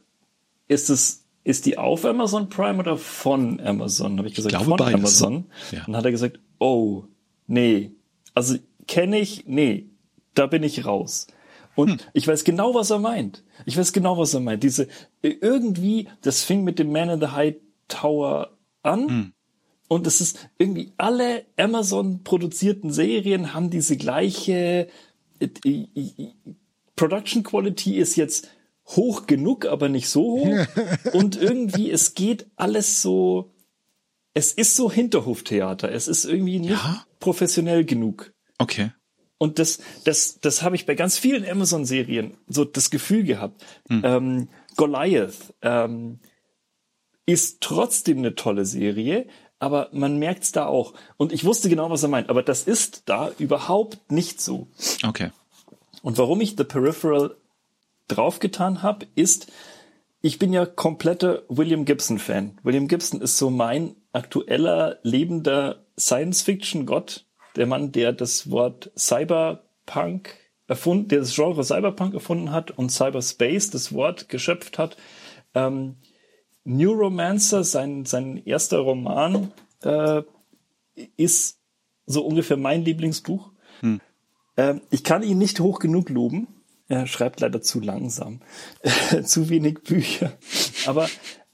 [0.69, 4.19] ist es ist die auf Amazon Prime oder von Amazon?
[4.19, 5.23] Habe ich gesagt, ich glaube, von beides.
[5.23, 5.45] Amazon.
[5.71, 5.79] Ja.
[5.81, 7.05] Und dann hat er gesagt, oh,
[7.47, 7.93] nee.
[8.35, 8.57] Also
[8.89, 9.87] kenne ich, nee,
[10.35, 11.29] da bin ich raus.
[11.77, 11.99] Und hm.
[12.14, 13.45] ich weiß genau, was er meint.
[13.66, 14.64] Ich weiß genau, was er meint.
[14.64, 14.89] Diese,
[15.22, 17.57] irgendwie, das fing mit dem Man in the High
[17.87, 19.09] Tower an.
[19.09, 19.33] Hm.
[19.89, 24.89] Und es ist irgendwie alle Amazon produzierten Serien haben diese gleiche
[25.39, 25.49] äh,
[26.97, 28.49] Production Quality ist jetzt
[28.87, 30.66] hoch genug, aber nicht so hoch.
[31.12, 33.53] Und irgendwie, es geht alles so,
[34.35, 35.93] es ist so Hinterhoftheater.
[35.93, 37.05] Es ist irgendwie nicht ja?
[37.20, 38.33] professionell genug.
[38.59, 38.93] Okay.
[39.39, 43.64] Und das, das, das habe ich bei ganz vielen Amazon-Serien so das Gefühl gehabt.
[43.89, 44.03] Hm.
[44.05, 46.20] Ähm, Goliath ähm,
[47.26, 49.26] ist trotzdem eine tolle Serie,
[49.59, 50.95] aber man merkt's da auch.
[51.16, 54.68] Und ich wusste genau, was er meint, aber das ist da überhaupt nicht so.
[55.05, 55.30] Okay.
[56.03, 57.37] Und warum ich The Peripheral
[58.09, 59.53] draufgetan habe, ist,
[60.22, 62.59] ich bin ja kompletter William Gibson-Fan.
[62.62, 67.26] William Gibson ist so mein aktueller, lebender Science-Fiction-Gott
[67.57, 70.35] der Mann, der das Wort Cyberpunk
[70.69, 74.97] erfunden, der das Genre Cyberpunk erfunden hat und Cyberspace das Wort geschöpft hat.
[75.55, 75.97] Ähm,
[76.65, 79.53] Neuromancer, sein, sein erster Roman,
[79.83, 80.23] äh,
[81.17, 81.61] ist
[82.07, 83.51] so ungefähr mein Lieblingsbuch.
[83.81, 84.01] Hm.
[84.57, 86.49] Ähm, ich kann ihn nicht hoch genug loben.
[86.89, 88.41] Er schreibt leider zu langsam,
[89.25, 90.33] zu wenig Bücher.
[90.87, 91.09] Aber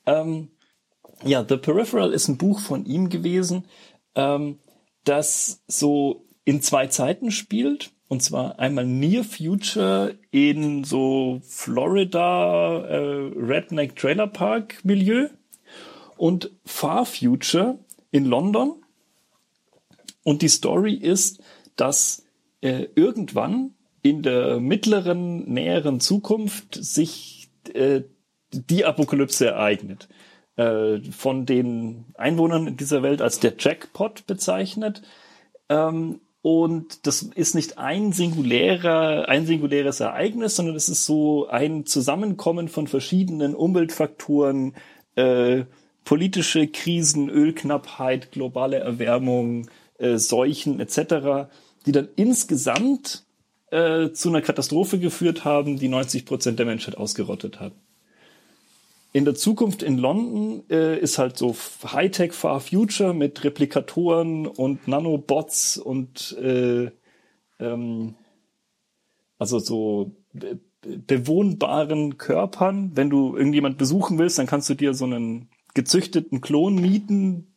[0.07, 0.51] ähm,
[1.25, 3.65] ja, The Peripheral ist ein Buch von ihm gewesen.
[4.15, 4.59] Ähm,
[5.05, 7.91] das so in zwei Zeiten spielt.
[8.09, 15.29] Und zwar einmal Near Future in so Florida äh, Redneck Trailer Park Milieu
[16.19, 17.79] und Far Future
[18.11, 18.75] in London.
[20.25, 21.43] Und die Story ist,
[21.77, 22.25] dass
[22.61, 28.03] äh, irgendwann in der mittleren, näheren Zukunft sich äh,
[28.53, 30.09] die Apokalypse ereignet.
[30.57, 35.01] Äh, von den Einwohnern in dieser Welt als der Jackpot bezeichnet.
[35.71, 41.87] Ähm, und das ist nicht ein singulärer, ein singuläres Ereignis, sondern es ist so ein
[41.87, 44.75] Zusammenkommen von verschiedenen Umweltfaktoren,
[45.15, 45.65] äh,
[46.05, 51.49] politische Krisen, Ölknappheit, globale Erwärmung, äh, Seuchen etc.,
[51.87, 53.25] die dann insgesamt
[53.71, 57.73] äh, zu einer Katastrophe geführt haben, die 90 Prozent der Menschheit ausgerottet hat
[59.13, 61.55] in der Zukunft in London äh, ist halt so
[61.85, 66.91] Hightech Far Future mit Replikatoren und Nanobots und äh,
[67.61, 68.15] ähm,
[69.39, 72.91] also so be bewohnbaren Körpern.
[72.97, 77.55] Wenn du irgendjemand besuchen willst, dann kannst du dir so einen gezüchteten Klon mieten,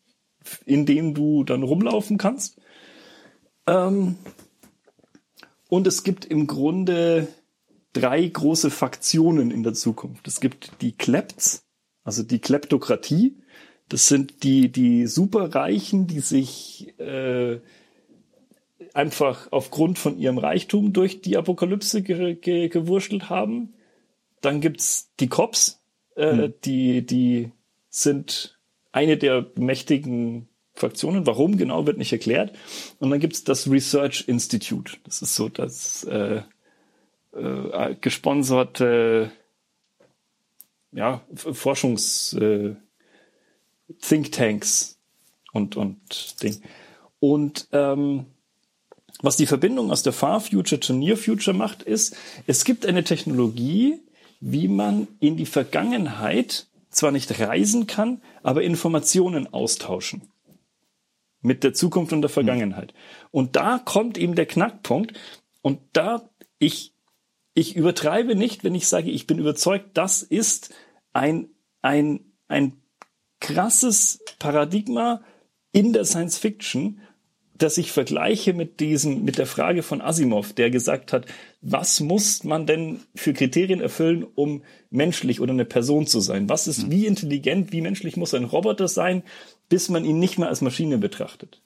[0.65, 2.61] in dem du dann rumlaufen kannst.
[3.65, 4.17] Ähm,
[5.69, 7.27] und es gibt im Grunde
[7.95, 10.27] drei große Faktionen in der Zukunft.
[10.27, 11.65] Es gibt die Klepts,
[12.03, 13.37] also die Kleptokratie.
[13.87, 17.59] Das sind die, die Superreichen, die sich äh,
[18.93, 23.73] einfach aufgrund von ihrem Reichtum durch die Apokalypse ge ge gewurschtelt haben.
[24.41, 25.81] Dann gibt's die Cops,
[26.15, 26.53] äh, hm.
[26.65, 27.51] die, die
[27.89, 28.59] sind
[28.91, 31.25] eine der mächtigen Fraktionen.
[31.25, 32.57] Warum genau wird nicht erklärt.
[32.99, 34.97] Und dann gibt's das Research Institute.
[35.05, 36.41] Das ist so das äh,
[37.35, 39.31] äh, gesponserte
[40.91, 42.75] ja, Forschungs äh,
[44.01, 44.97] Thinktanks
[45.51, 46.61] und, und Ding.
[47.19, 48.25] Und ähm,
[49.21, 52.15] was die Verbindung aus der Far Future to Near Future macht, ist,
[52.47, 53.99] es gibt eine Technologie,
[54.39, 60.29] wie man in die Vergangenheit zwar nicht reisen kann, aber Informationen austauschen.
[61.41, 62.93] Mit der Zukunft und der Vergangenheit.
[63.31, 65.13] Und da kommt eben der Knackpunkt.
[65.61, 66.27] Und da,
[66.57, 66.94] ich
[67.55, 70.75] ich übertreibe nicht, wenn ich sage, ich bin überzeugt, das ist
[71.13, 71.47] ein,
[71.81, 72.73] ein, ein
[73.39, 75.23] krasses Paradigma
[75.71, 76.99] in der Science Fiction,
[77.57, 81.27] das ich vergleiche mit diesem, mit der Frage von Asimov, der gesagt hat,
[81.61, 86.49] was muss man denn für Kriterien erfüllen, um menschlich oder eine Person zu sein?
[86.49, 86.91] Was ist, hm.
[86.91, 89.23] wie intelligent, wie menschlich muss ein Roboter sein,
[89.69, 91.61] bis man ihn nicht mehr als Maschine betrachtet?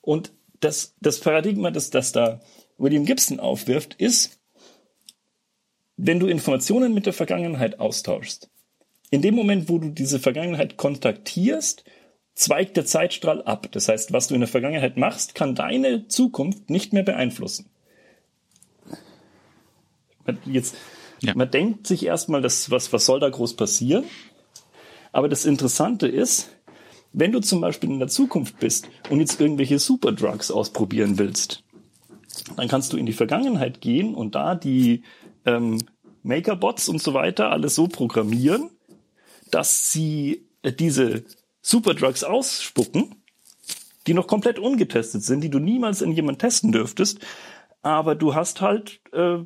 [0.00, 2.40] Und das, das Paradigma, das, das da
[2.78, 4.37] William Gibson aufwirft, ist,
[5.98, 8.48] wenn du Informationen mit der Vergangenheit austauschst,
[9.10, 11.84] in dem Moment, wo du diese Vergangenheit kontaktierst,
[12.34, 13.68] zweigt der Zeitstrahl ab.
[13.72, 17.66] Das heißt, was du in der Vergangenheit machst, kann deine Zukunft nicht mehr beeinflussen.
[20.44, 20.76] Jetzt,
[21.20, 21.34] ja.
[21.34, 24.04] man denkt sich erstmal, das, was, was soll da groß passieren?
[25.10, 26.50] Aber das Interessante ist,
[27.12, 31.64] wenn du zum Beispiel in der Zukunft bist und jetzt irgendwelche Superdrugs ausprobieren willst,
[32.56, 35.02] dann kannst du in die Vergangenheit gehen und da die
[35.48, 35.78] ähm,
[36.22, 38.70] Makerbots und so weiter alles so programmieren,
[39.50, 41.24] dass sie äh, diese
[41.62, 43.14] Superdrugs ausspucken,
[44.06, 47.20] die noch komplett ungetestet sind, die du niemals in jemand testen dürftest,
[47.82, 49.38] aber du hast halt äh,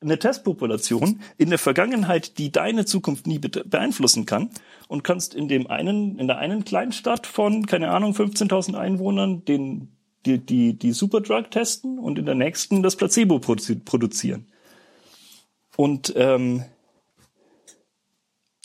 [0.00, 4.50] eine Testpopulation in der Vergangenheit, die deine Zukunft nie beeinflussen kann
[4.88, 9.96] und kannst in dem einen, in der einen Kleinstadt von, keine Ahnung, 15.000 Einwohnern den,
[10.26, 14.46] die, die, die Superdrug testen und in der nächsten das Placebo produzieren.
[15.76, 16.64] Und, ähm,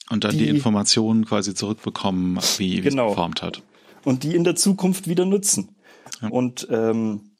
[0.10, 3.62] und dann die, die Informationen quasi zurückbekommen, wie genau, es performt hat.
[4.04, 5.76] Und die in der Zukunft wieder nutzen.
[6.22, 6.30] Ja.
[6.30, 7.32] Und ähm,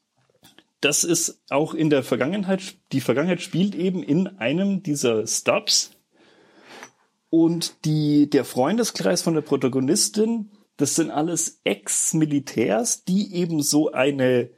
[0.80, 5.92] das ist auch in der Vergangenheit, die Vergangenheit spielt eben in einem dieser Stubs.
[7.30, 14.50] Und die, der Freundeskreis von der Protagonistin, das sind alles Ex-Militärs, die eben so eine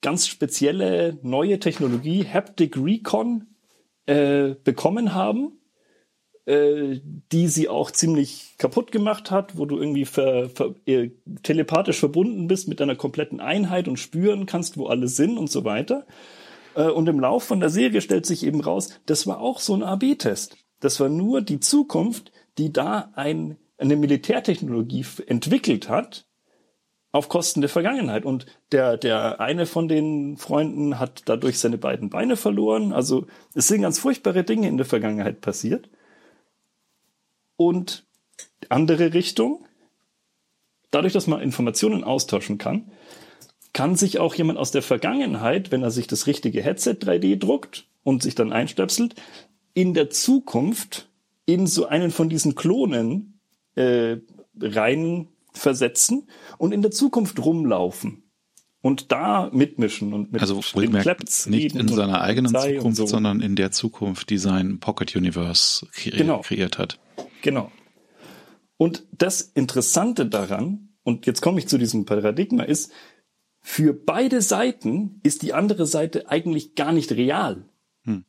[0.00, 3.53] ganz spezielle neue Technologie, Haptic Recon,
[4.06, 5.58] äh, bekommen haben
[6.46, 7.00] äh,
[7.32, 11.10] die sie auch ziemlich kaputt gemacht hat, wo du irgendwie ver, ver, äh,
[11.42, 15.64] telepathisch verbunden bist mit einer kompletten Einheit und spüren kannst, wo alle sind und so
[15.64, 16.06] weiter.
[16.74, 19.74] Äh, und im Lauf von der Serie stellt sich eben raus, das war auch so
[19.74, 20.58] ein AB-Test.
[20.80, 26.26] Das war nur die Zukunft, die da ein, eine Militärtechnologie entwickelt hat,
[27.14, 28.24] auf Kosten der Vergangenheit.
[28.24, 32.92] Und der, der eine von den Freunden hat dadurch seine beiden Beine verloren.
[32.92, 35.88] Also es sind ganz furchtbare Dinge in der Vergangenheit passiert.
[37.56, 38.04] Und
[38.68, 39.64] andere Richtung,
[40.90, 42.90] dadurch, dass man Informationen austauschen kann,
[43.72, 47.86] kann sich auch jemand aus der Vergangenheit, wenn er sich das richtige Headset 3D druckt
[48.02, 49.14] und sich dann einstöpselt,
[49.72, 51.08] in der Zukunft
[51.46, 53.38] in so einen von diesen Klonen
[53.76, 54.16] äh,
[54.60, 56.28] rein versetzen
[56.58, 58.24] und in der Zukunft rumlaufen
[58.84, 63.06] und da mitmischen und mit also wohlgemerkt nicht in seiner eigenen Zukunft, so.
[63.06, 66.40] sondern in der Zukunft, die sein Pocket Universe kre genau.
[66.40, 66.98] kreiert hat.
[67.40, 67.72] Genau.
[68.76, 72.92] Und das Interessante daran, und jetzt komme ich zu diesem Paradigma, ist,
[73.60, 77.66] für beide Seiten ist die andere Seite eigentlich gar nicht real.
[78.04, 78.26] Hm.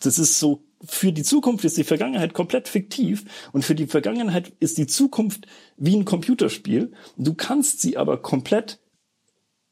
[0.00, 4.52] Das ist so, für die Zukunft ist die Vergangenheit komplett fiktiv und für die Vergangenheit
[4.60, 6.92] ist die Zukunft wie ein Computerspiel.
[7.16, 8.80] Du kannst sie aber komplett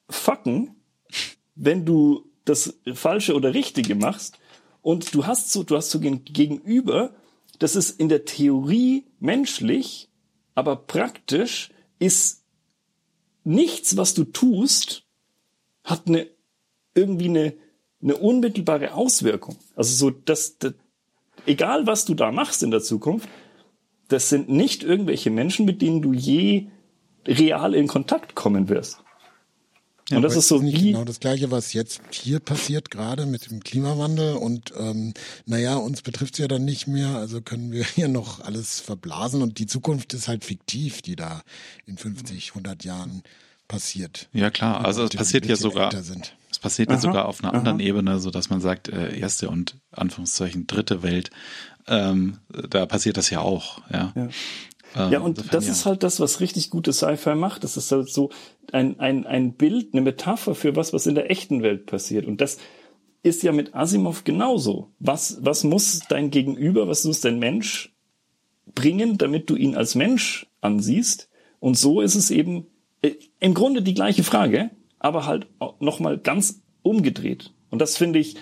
[0.09, 0.77] fucken,
[1.55, 4.39] wenn du das Falsche oder Richtige machst
[4.81, 7.15] und du hast so, du hast so gegenüber
[7.63, 10.09] das ist in der Theorie menschlich,
[10.57, 12.43] aber praktisch ist
[13.45, 15.05] nichts, was du tust,
[15.85, 16.27] hat eine
[16.95, 17.55] irgendwie eine,
[18.03, 19.57] eine unmittelbare Auswirkung.
[19.77, 20.75] Also so, dass, dass
[21.47, 23.29] egal was du da machst in der Zukunft,
[24.09, 26.67] das sind nicht irgendwelche Menschen, mit denen du je
[27.27, 28.99] real in Kontakt kommen wirst.
[30.11, 33.25] Ja, und das ist so nicht wie genau das gleiche, was jetzt hier passiert gerade
[33.25, 34.35] mit dem Klimawandel.
[34.35, 35.15] Und ähm,
[35.47, 39.43] naja, uns betrifft es ja dann nicht mehr, also können wir hier noch alles verblasen.
[39.43, 41.43] Und die Zukunft ist halt fiktiv, die da
[41.87, 43.23] in 50, 100 Jahren
[43.73, 44.29] passiert.
[44.33, 47.59] Ja klar, also es passiert ja sogar, es passiert aha, ja sogar auf einer aha.
[47.59, 51.31] anderen Ebene, so dass man sagt, äh, erste und Anführungszeichen dritte Welt,
[51.89, 54.13] ähm, da passiert das ja auch, ja.
[54.15, 54.29] ja.
[54.95, 55.73] Ähm, ja, und das ja.
[55.73, 57.65] ist halt das, was richtig gute Sci-Fi macht.
[57.65, 58.31] Das ist halt so
[58.73, 62.27] ein, ein, ein Bild, eine Metapher für was, was in der echten Welt passiert.
[62.27, 62.59] Und das
[63.23, 64.91] ist ja mit Asimov genauso.
[64.99, 67.95] Was, was muss dein Gegenüber, was muss dein Mensch
[68.75, 71.31] bringen, damit du ihn als Mensch ansiehst?
[71.59, 72.67] Und so ist es eben
[73.41, 75.49] im Grunde die gleiche Frage, aber halt
[75.81, 77.53] nochmal ganz umgedreht.
[77.71, 78.37] Und das finde ich,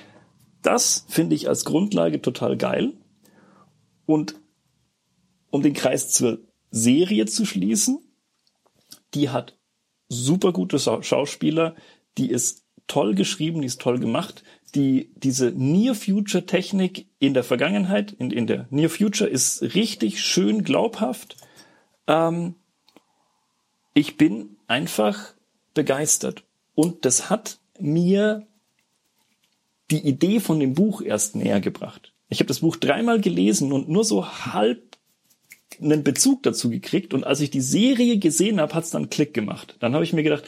[0.63, 2.93] das finde ich als Grundlage total geil.
[4.07, 4.35] Und
[5.51, 6.41] um den Kreis zur
[6.71, 7.99] Serie zu schließen,
[9.15, 9.59] die hat
[10.09, 11.75] super gute Schauspieler,
[12.19, 14.43] die ist toll geschrieben, die ist toll gemacht.
[14.75, 20.21] Die, diese Near Future Technik in der Vergangenheit, in, in der Near Future ist richtig
[20.23, 21.37] schön glaubhaft.
[22.07, 22.57] Ähm,
[24.01, 25.35] ich bin einfach
[25.75, 26.43] begeistert.
[26.75, 28.47] Und das hat mir
[29.91, 32.15] die Idee von dem Buch erst näher gebracht.
[32.29, 34.97] Ich habe das Buch dreimal gelesen und nur so halb
[35.81, 39.35] einen Bezug dazu gekriegt und als ich die Serie gesehen habe, hat es dann Klick
[39.35, 39.77] gemacht.
[39.81, 40.45] Dann habe ich mir gedacht,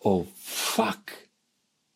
[0.00, 1.00] oh fuck,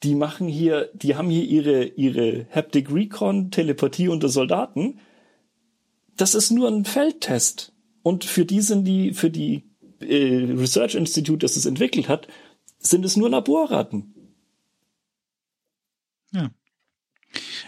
[0.03, 4.99] die machen hier, die haben hier ihre, ihre Haptic Recon Telepathie unter Soldaten.
[6.17, 7.73] Das ist nur ein Feldtest.
[8.03, 9.72] Und für die sind die, für die
[10.03, 12.29] äh, Research Institute, das es entwickelt hat,
[12.79, 14.15] sind es nur Laborratten.
[16.33, 16.51] Ja.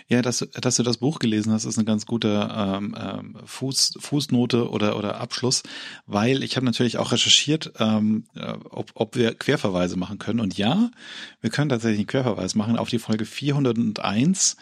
[0.08, 3.94] Ja, dass, dass du das Buch gelesen hast, ist eine ganz gute ähm, ähm, Fuß,
[3.98, 5.62] Fußnote oder, oder Abschluss,
[6.06, 10.40] weil ich habe natürlich auch recherchiert, ähm, äh, ob, ob wir Querverweise machen können.
[10.40, 10.90] Und ja,
[11.40, 14.56] wir können tatsächlich einen Querverweis machen auf die Folge 401.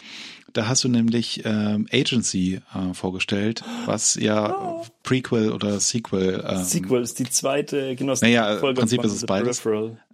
[0.52, 4.86] Da hast du nämlich ähm, Agency äh, vorgestellt, was ja oh.
[5.02, 6.44] Prequel oder Sequel.
[6.46, 8.14] Ähm, Sequel ist die zweite, genau.
[8.20, 9.64] Naja, im Prinzip ist es beides.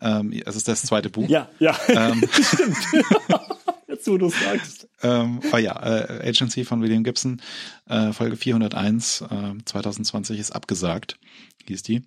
[0.00, 1.28] Ähm, es ist das zweite Buch.
[1.28, 1.76] Ja, ja.
[1.88, 2.76] Ähm, Stimmt.
[3.88, 4.86] Jetzt, wo du sagst.
[5.02, 7.40] Ähm, oh ja, äh, Agency von William Gibson,
[7.88, 11.18] äh, Folge 401, äh, 2020 ist abgesagt,
[11.66, 12.02] hieß die.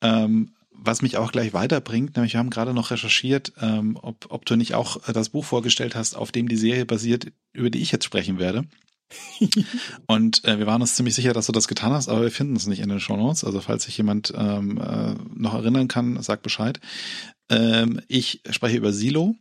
[0.00, 4.44] Ähm, was mich auch gleich weiterbringt, nämlich wir haben gerade noch recherchiert, ähm, ob, ob
[4.44, 7.92] du nicht auch das Buch vorgestellt hast, auf dem die Serie basiert, über die ich
[7.92, 8.64] jetzt sprechen werde.
[10.06, 12.56] und äh, wir waren uns ziemlich sicher, dass du das getan hast, aber wir finden
[12.56, 13.44] es nicht in den Shownotes.
[13.44, 16.80] Also falls sich jemand ähm, äh, noch erinnern kann, sag Bescheid.
[17.48, 19.36] Ähm, ich spreche über Silo.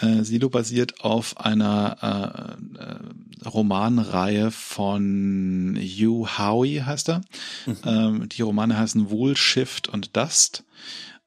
[0.00, 7.20] Äh, Silo basiert auf einer äh, äh, Romanreihe von Hugh Howey, heißt er.
[7.66, 7.76] Mhm.
[7.84, 10.64] Ähm, die Romane heißen Wool, Shift und Dust.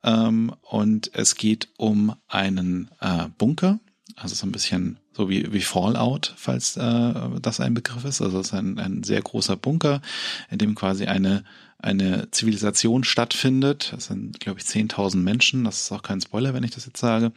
[0.03, 3.79] Ähm, und es geht um einen äh, Bunker,
[4.15, 8.21] also so ein bisschen so wie, wie Fallout, falls äh, das ein Begriff ist.
[8.21, 10.01] Also es ist ein, ein sehr großer Bunker,
[10.49, 11.43] in dem quasi eine
[11.83, 13.91] eine Zivilisation stattfindet.
[13.93, 15.65] Das sind, glaube ich, 10.000 Menschen.
[15.65, 17.33] Das ist auch kein Spoiler, wenn ich das jetzt sage.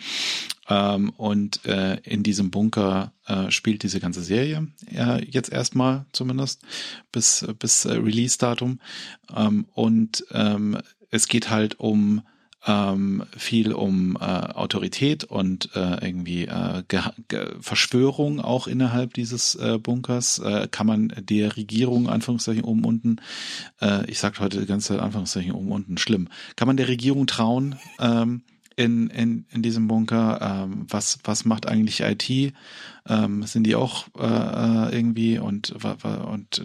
[0.69, 6.63] Ähm, und äh, in diesem Bunker äh, spielt diese ganze Serie äh, jetzt erstmal zumindest
[7.11, 8.81] bis bis äh, Release-Datum.
[9.35, 10.79] Ähm, und ähm,
[11.11, 12.23] es geht halt um
[12.67, 19.55] ähm, viel um äh, Autorität und äh, irgendwie äh, Ge Ge Verschwörung auch innerhalb dieses
[19.55, 20.39] äh, Bunkers.
[20.41, 23.17] Äh, kann man der Regierung, Anführungszeichen, oben unten,
[23.81, 26.29] äh, ich sag heute die ganze Zeit Anführungszeichen oben unten, schlimm.
[26.57, 27.77] Kann man der Regierung trauen?
[28.01, 28.43] Ähm,
[28.77, 30.39] in, in, in diesem Bunker?
[30.41, 32.53] Ähm, was, was macht eigentlich IT?
[33.09, 36.65] Ähm, sind die auch äh, äh irgendwie und, und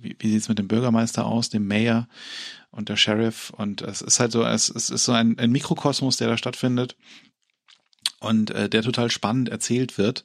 [0.00, 2.08] wie, wie sieht's mit dem Bürgermeister aus, dem Mayor?
[2.70, 6.16] und der Sheriff und es ist halt so, es, es ist so ein, ein Mikrokosmos,
[6.16, 6.96] der da stattfindet
[8.20, 10.24] und äh, der total spannend erzählt wird,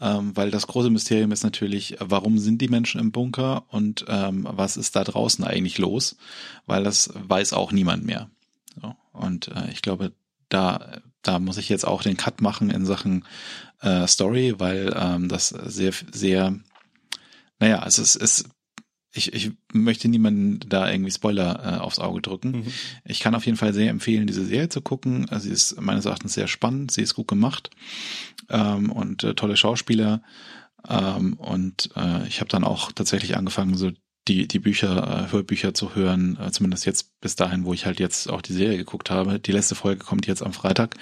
[0.00, 4.46] ähm, weil das große Mysterium ist natürlich, warum sind die Menschen im Bunker und ähm,
[4.50, 6.16] was ist da draußen eigentlich los,
[6.66, 8.30] weil das weiß auch niemand mehr.
[8.80, 8.94] So.
[9.12, 10.12] Und äh, ich glaube,
[10.54, 13.24] da da muss ich jetzt auch den Cut machen in Sachen
[13.80, 16.58] äh, Story, weil ähm, das sehr sehr
[17.58, 18.44] naja, es ist, es
[19.16, 22.50] ich, ich möchte niemanden da irgendwie Spoiler äh, aufs Auge drücken.
[22.50, 22.72] Mhm.
[23.04, 25.26] Ich kann auf jeden Fall sehr empfehlen, diese Serie zu gucken.
[25.38, 27.70] Sie ist meines Erachtens sehr spannend, sie ist gut gemacht
[28.50, 30.22] ähm, und äh, tolle Schauspieler.
[30.88, 33.92] Ähm, und äh, ich habe dann auch tatsächlich angefangen, so
[34.28, 38.00] die, die Bücher, äh, Hörbücher zu hören, äh, zumindest jetzt bis dahin, wo ich halt
[38.00, 39.38] jetzt auch die Serie geguckt habe.
[39.38, 40.96] Die letzte Folge kommt jetzt am Freitag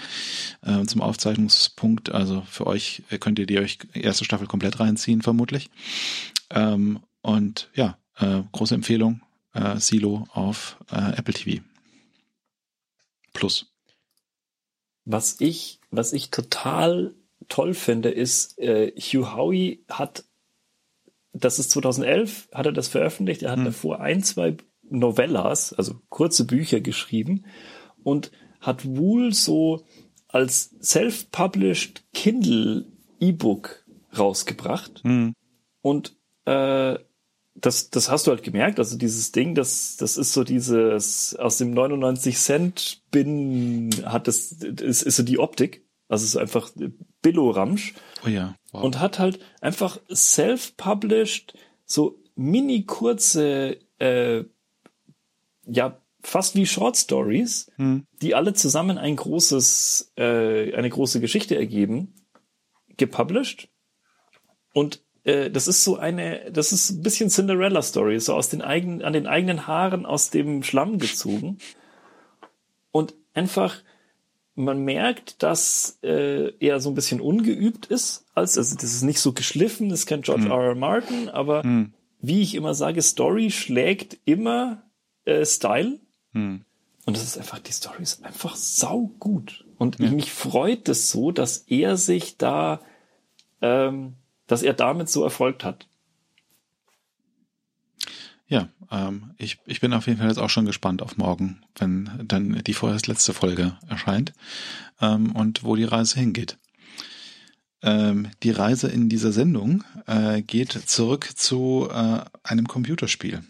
[0.62, 2.10] äh, zum Aufzeichnungspunkt.
[2.10, 5.70] Also für euch könnt ihr die euch erste Staffel komplett reinziehen, vermutlich.
[6.50, 9.22] Ähm, und ja, äh, große Empfehlung,
[9.54, 11.62] äh, Silo auf äh, Apple TV.
[13.32, 13.72] Plus.
[15.04, 17.14] Was ich, was ich total
[17.48, 20.24] toll finde, ist, Hugh Howey hat,
[21.32, 23.66] das ist 2011, hat er das veröffentlicht, er hat hm.
[23.66, 24.56] davor ein, zwei
[24.88, 27.44] Novellas, also kurze Bücher geschrieben
[28.02, 28.30] und
[28.60, 29.84] hat wohl so
[30.28, 32.86] als self-published Kindle
[33.20, 33.84] E-Book
[34.16, 35.34] rausgebracht hm.
[35.80, 36.98] und äh,
[37.54, 41.58] das, das hast du halt gemerkt, also dieses Ding, das, das ist so dieses, aus
[41.58, 45.84] dem 99 Cent Bin hat das, ist, ist so die Optik.
[46.12, 46.70] Also es ist einfach
[47.22, 47.94] Billo-Ramsch.
[48.26, 48.54] Oh ja.
[48.70, 48.82] Wow.
[48.82, 51.54] Und hat halt einfach self-published
[51.86, 54.44] so mini kurze, äh,
[55.64, 58.04] ja, fast wie Short Stories, hm.
[58.20, 62.12] die alle zusammen ein großes, äh, eine große Geschichte ergeben,
[62.98, 63.70] gepublished.
[64.74, 69.00] Und äh, das ist so eine, das ist ein bisschen Cinderella-Story, so aus den eigenen,
[69.00, 71.56] an den eigenen Haaren aus dem Schlamm gezogen.
[72.90, 73.76] Und einfach,
[74.54, 79.20] man merkt, dass äh, er so ein bisschen ungeübt ist, als, also das ist nicht
[79.20, 80.50] so geschliffen, das kein George hm.
[80.50, 80.62] R.
[80.68, 80.74] R.
[80.74, 81.92] Martin, aber hm.
[82.20, 84.82] wie ich immer sage, Story schlägt immer
[85.24, 85.98] äh, Style.
[86.32, 86.64] Hm.
[87.04, 89.64] Und das ist einfach, die Story ist einfach sau gut.
[89.78, 90.10] Und ja.
[90.10, 92.80] mich freut es so, dass er sich da
[93.62, 94.14] ähm,
[94.46, 95.88] dass er damit so erfolgt hat.
[98.48, 102.10] Ja, ähm, ich, ich bin auf jeden Fall jetzt auch schon gespannt auf morgen, wenn
[102.24, 104.32] dann die vorerst letzte Folge erscheint
[105.00, 106.58] ähm, und wo die Reise hingeht.
[107.82, 113.42] Ähm, die Reise in dieser Sendung äh, geht zurück zu äh, einem Computerspiel.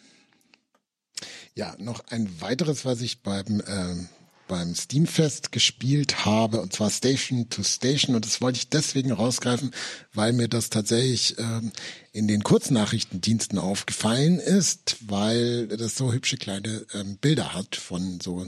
[1.55, 4.09] Ja, noch ein weiteres, was ich beim ähm,
[4.53, 8.15] beim Steamfest gespielt habe, und zwar Station to Station.
[8.15, 9.71] Und das wollte ich deswegen rausgreifen,
[10.13, 11.73] weil mir das tatsächlich ähm,
[12.13, 18.47] in den Kurznachrichtendiensten aufgefallen ist, weil das so hübsche kleine ähm, Bilder hat von so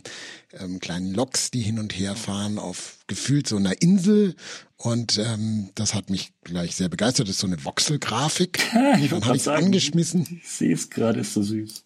[0.53, 4.37] ähm, kleinen Loks, die hin und her fahren auf gefühlt so einer Insel.
[4.77, 7.29] Und ähm, das hat mich gleich sehr begeistert.
[7.29, 8.61] Das ist so eine Voxel-Grafik.
[8.75, 10.43] Dann habe ich es angeschmissen.
[10.45, 11.83] Ich sehe es gerade, ist so süß.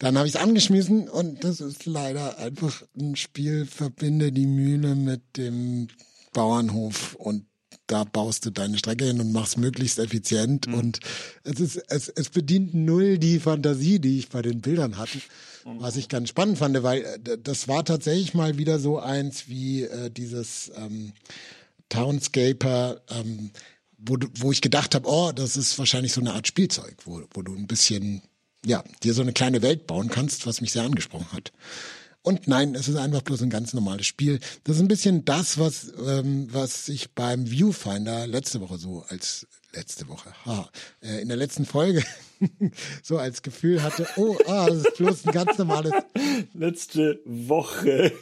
[0.00, 4.94] Dann habe ich es angeschmissen und das ist leider einfach ein Spiel, verbinde die Mühle
[4.94, 5.88] mit dem
[6.32, 7.44] Bauernhof und
[7.86, 10.74] da baust du deine Strecke hin und machst möglichst effizient mhm.
[10.74, 11.00] und
[11.44, 15.18] es ist es, es bedient null die Fantasie, die ich bei den Bildern hatte,
[15.66, 15.80] mhm.
[15.80, 19.82] was ich ganz spannend fand, weil äh, das war tatsächlich mal wieder so eins wie
[19.82, 21.12] äh, dieses ähm,
[21.90, 23.50] Townscaper, ähm,
[23.98, 27.42] wo, wo ich gedacht habe, oh, das ist wahrscheinlich so eine Art Spielzeug, wo, wo
[27.42, 28.22] du ein bisschen
[28.64, 31.52] ja, dir so eine kleine Welt bauen kannst, was mich sehr angesprochen hat.
[32.22, 34.40] Und nein, es ist einfach bloß ein ganz normales Spiel.
[34.64, 39.46] Das ist ein bisschen das, was, ähm, was ich beim Viewfinder letzte Woche so als
[39.72, 40.68] letzte Woche, ha,
[41.00, 42.04] äh, in der letzten Folge
[43.02, 45.92] so als Gefühl hatte, oh, ah, das ist bloß ein ganz normales.
[46.54, 48.12] Letzte Woche.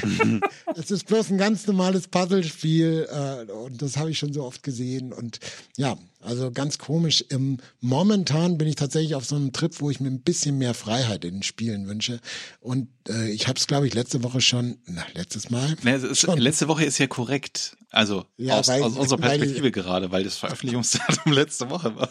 [0.76, 4.62] es ist bloß ein ganz normales Puzzlespiel äh, und das habe ich schon so oft
[4.62, 5.40] gesehen und
[5.76, 7.24] ja, also ganz komisch.
[7.30, 10.74] Im, momentan bin ich tatsächlich auf so einem Trip, wo ich mir ein bisschen mehr
[10.74, 12.20] Freiheit in den Spielen wünsche.
[12.60, 15.76] Und äh, ich habe es, glaube ich, letzte Woche schon, na, letztes Mal.
[15.82, 17.76] Nee, ist, letzte Woche ist ja korrekt.
[17.90, 22.10] Also ja, aus, weil, aus unserer Perspektive weil, gerade, weil das Veröffentlichungsdatum letzte Woche war.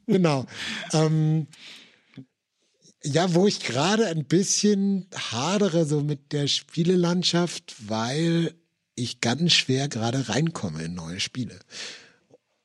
[0.06, 0.46] genau.
[0.92, 1.46] Ähm,
[3.02, 8.54] ja, wo ich gerade ein bisschen hadere so mit der Spielelandschaft, weil
[8.94, 11.58] ich ganz schwer gerade reinkomme in neue Spiele.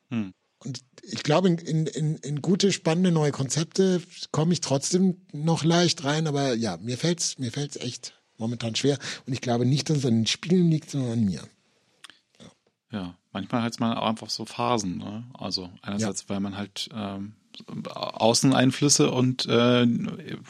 [0.10, 0.34] Hm.
[0.60, 4.02] Und ich glaube, in, in, in gute, spannende neue Konzepte
[4.32, 8.98] komme ich trotzdem noch leicht rein, aber ja, mir fällt's, mir fällt's echt momentan schwer.
[9.26, 11.42] Und ich glaube nicht, dass es an den Spielen liegt, sondern an mir.
[12.92, 14.98] Ja, manchmal hat man auch einfach so Phasen.
[14.98, 15.24] Ne?
[15.34, 16.30] Also einerseits, ja.
[16.30, 17.34] weil man halt ähm,
[17.68, 19.86] Außeneinflüsse und äh,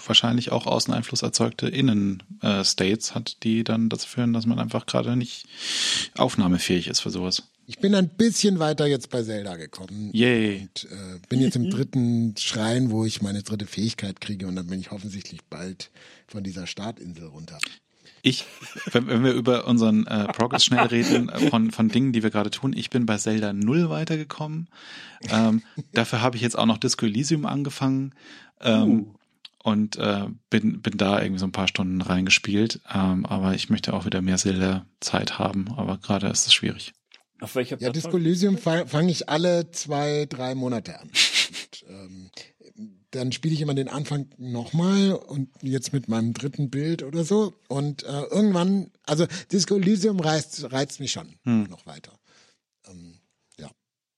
[0.05, 5.15] wahrscheinlich auch Außeneinfluss erzeugte Innenstates äh, hat, die dann dazu führen, dass man einfach gerade
[5.15, 5.47] nicht
[6.17, 7.43] aufnahmefähig ist für sowas.
[7.65, 10.09] Ich bin ein bisschen weiter jetzt bei Zelda gekommen.
[10.11, 10.61] Yay.
[10.61, 14.67] Und äh, bin jetzt im dritten Schrein, wo ich meine dritte Fähigkeit kriege und dann
[14.67, 15.91] bin ich hoffentlich bald
[16.27, 17.59] von dieser Startinsel runter.
[18.21, 18.45] Ich,
[18.91, 22.29] wenn, wenn wir über unseren äh, Progress schnell reden, äh, von, von Dingen, die wir
[22.29, 24.67] gerade tun, ich bin bei Zelda 0 weitergekommen.
[25.29, 25.63] Ähm,
[25.93, 28.13] dafür habe ich jetzt auch noch Disco Elysium angefangen.
[28.61, 29.15] Ähm, uh.
[29.61, 32.79] Und äh, bin, bin da irgendwie so ein paar Stunden reingespielt.
[32.93, 35.67] Ähm, aber ich möchte auch wieder mehr Zelda-Zeit haben.
[35.75, 36.93] Aber gerade ist es schwierig.
[37.41, 37.87] Auf welcher Plattform?
[37.87, 41.09] Ja, Disco Elysium fange fang ich alle zwei, drei Monate an.
[41.09, 42.31] und, ähm,
[43.11, 47.53] dann spiele ich immer den Anfang nochmal und jetzt mit meinem dritten Bild oder so.
[47.67, 51.63] Und äh, irgendwann, also Disco Elysium reizt, reizt mich schon hm.
[51.63, 52.19] noch weiter.
[52.87, 53.19] Ähm,
[53.57, 53.69] ja.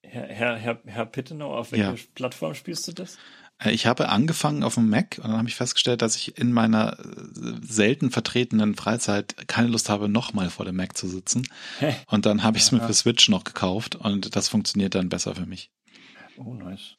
[0.04, 2.02] Herr, Herr, Herr, Herr Pittenau, auf welcher ja.
[2.16, 3.18] Plattform spielst du das?
[3.60, 6.52] Äh, ich habe angefangen auf dem Mac und dann habe ich festgestellt, dass ich in
[6.52, 7.04] meiner äh,
[7.62, 11.48] selten vertretenen Freizeit keine Lust habe, nochmal vor dem Mac zu sitzen.
[12.08, 15.36] Und dann habe ich es mir für Switch noch gekauft und das funktioniert dann besser
[15.36, 15.72] für mich.
[16.38, 16.98] Oh, nice.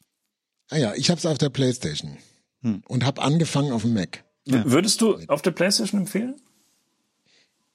[0.73, 2.17] Ah ja, ich habe es auf der PlayStation
[2.63, 2.83] hm.
[2.89, 4.25] und habe angefangen auf dem Mac.
[4.47, 4.65] Ja.
[4.65, 6.37] Würdest du auf der PlayStation empfehlen?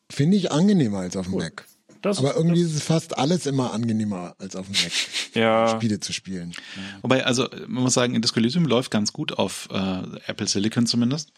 [0.10, 1.44] Finde ich angenehmer als auf dem cool.
[1.44, 1.68] Mac.
[2.02, 4.92] Das, Aber irgendwie ist es fast alles immer angenehmer als auf dem Mac,
[5.36, 5.68] ja.
[5.70, 6.54] Spiele zu spielen.
[7.02, 11.34] Wobei, also man muss sagen, Disco Elysium läuft ganz gut auf äh, Apple Silicon zumindest.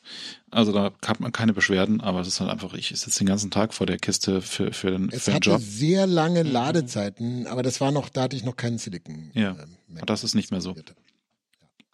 [0.52, 3.52] Also da hat man keine Beschwerden, aber es ist halt einfach, ich sitze den ganzen
[3.52, 5.62] Tag vor der Kiste für, für den, es für den hatte Job.
[5.62, 9.32] sehr lange Ladezeiten, aber das war noch, da hatte ich noch keinen Silicon.
[9.34, 10.76] Ja, äh, das ist nicht mehr so.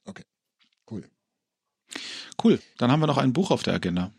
[0.05, 0.23] Okay,
[0.91, 1.03] cool.
[2.43, 4.11] Cool, dann haben wir noch ein Buch auf der Agenda.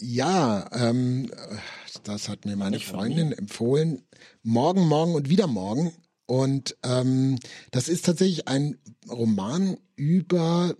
[0.00, 1.30] Ja, ähm,
[2.04, 4.02] das hat mir meine Freundin empfohlen.
[4.42, 5.92] Morgen, morgen und wieder morgen.
[6.26, 7.38] Und ähm,
[7.70, 8.78] das ist tatsächlich ein
[9.08, 10.76] Roman über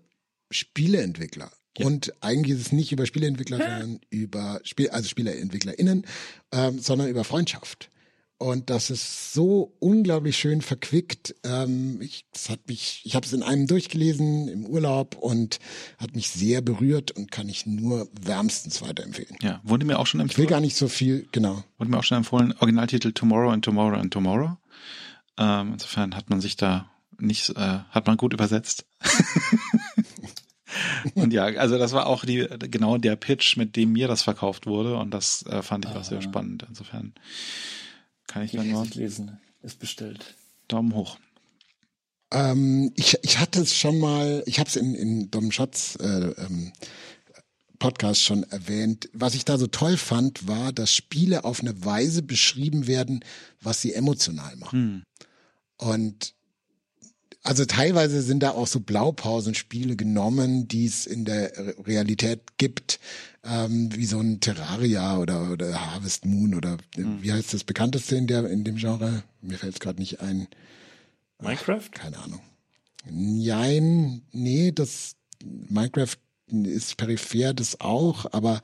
[0.51, 1.51] Spieleentwickler.
[1.79, 1.87] Ja.
[1.87, 6.07] Und eigentlich ist es nicht über Spieleentwickler, sondern über Spiel, also SpielerentwicklerInnen,
[6.53, 7.91] ähm, sondern über Freundschaft.
[8.39, 11.35] Und das ist so unglaublich schön verquickt.
[11.43, 15.59] Ähm, ich, das hat mich, ich habe es in einem durchgelesen im Urlaub und
[15.99, 19.37] hat mich sehr berührt und kann ich nur wärmstens weiterempfehlen.
[19.43, 20.35] Ja, wurde mir auch schon empfohlen.
[20.35, 21.65] Ich will gar nicht so viel, genau.
[21.79, 24.57] Wurde mir auch schon empfohlen, Originaltitel Tomorrow and Tomorrow and Tomorrow.
[25.37, 28.87] Ähm, insofern hat man sich da nicht, äh, hat man gut übersetzt.
[31.15, 34.67] und ja, also das war auch die genau der Pitch, mit dem mir das verkauft
[34.67, 36.23] wurde und das äh, fand ich auch sehr ah.
[36.23, 36.65] spannend.
[36.69, 37.15] Insofern
[38.29, 39.41] kann ich dann nur lesen.
[39.63, 40.37] Ist bestellt.
[40.69, 41.19] Daumen hoch.
[42.31, 46.05] Ähm, ich, ich hatte es schon mal, ich habe es in, in Dom Schatz äh,
[46.05, 46.73] ähm,
[47.79, 49.09] Podcast schon erwähnt.
[49.13, 53.25] Was ich da so toll fand, war, dass Spiele auf eine Weise beschrieben werden,
[53.61, 55.05] was sie emotional machen.
[55.79, 55.89] Hm.
[55.89, 56.35] Und
[57.43, 61.53] also teilweise sind da auch so Blaupausenspiele genommen, die es in der
[61.87, 63.01] Realität gibt,
[63.45, 67.23] ähm, wie so ein Terraria oder, oder Harvest Moon oder hm.
[67.23, 69.23] wie heißt das bekannteste in der in dem Genre?
[69.41, 70.49] Mir fällt es gerade nicht ein.
[71.41, 71.81] Minecraft?
[71.95, 72.41] Ach, keine Ahnung.
[73.11, 75.15] Nein, nee, das
[75.69, 76.17] Minecraft
[76.51, 78.61] ist peripher das auch, aber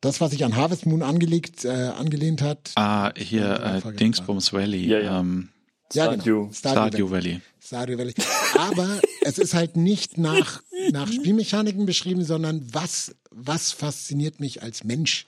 [0.00, 2.72] das, was sich an Harvest Moon angelegt, äh, angelehnt hat.
[2.74, 4.86] Ah, hier äh, Dingsbums Valley.
[4.86, 5.20] Ja, ja.
[5.20, 5.50] Ähm,
[5.94, 6.22] ja, genau.
[6.22, 7.40] Stardew, Stardew Valley.
[7.60, 8.14] Stardew Valley.
[8.58, 14.84] Aber es ist halt nicht nach, nach Spielmechaniken beschrieben, sondern was, was fasziniert mich als
[14.84, 15.26] Mensch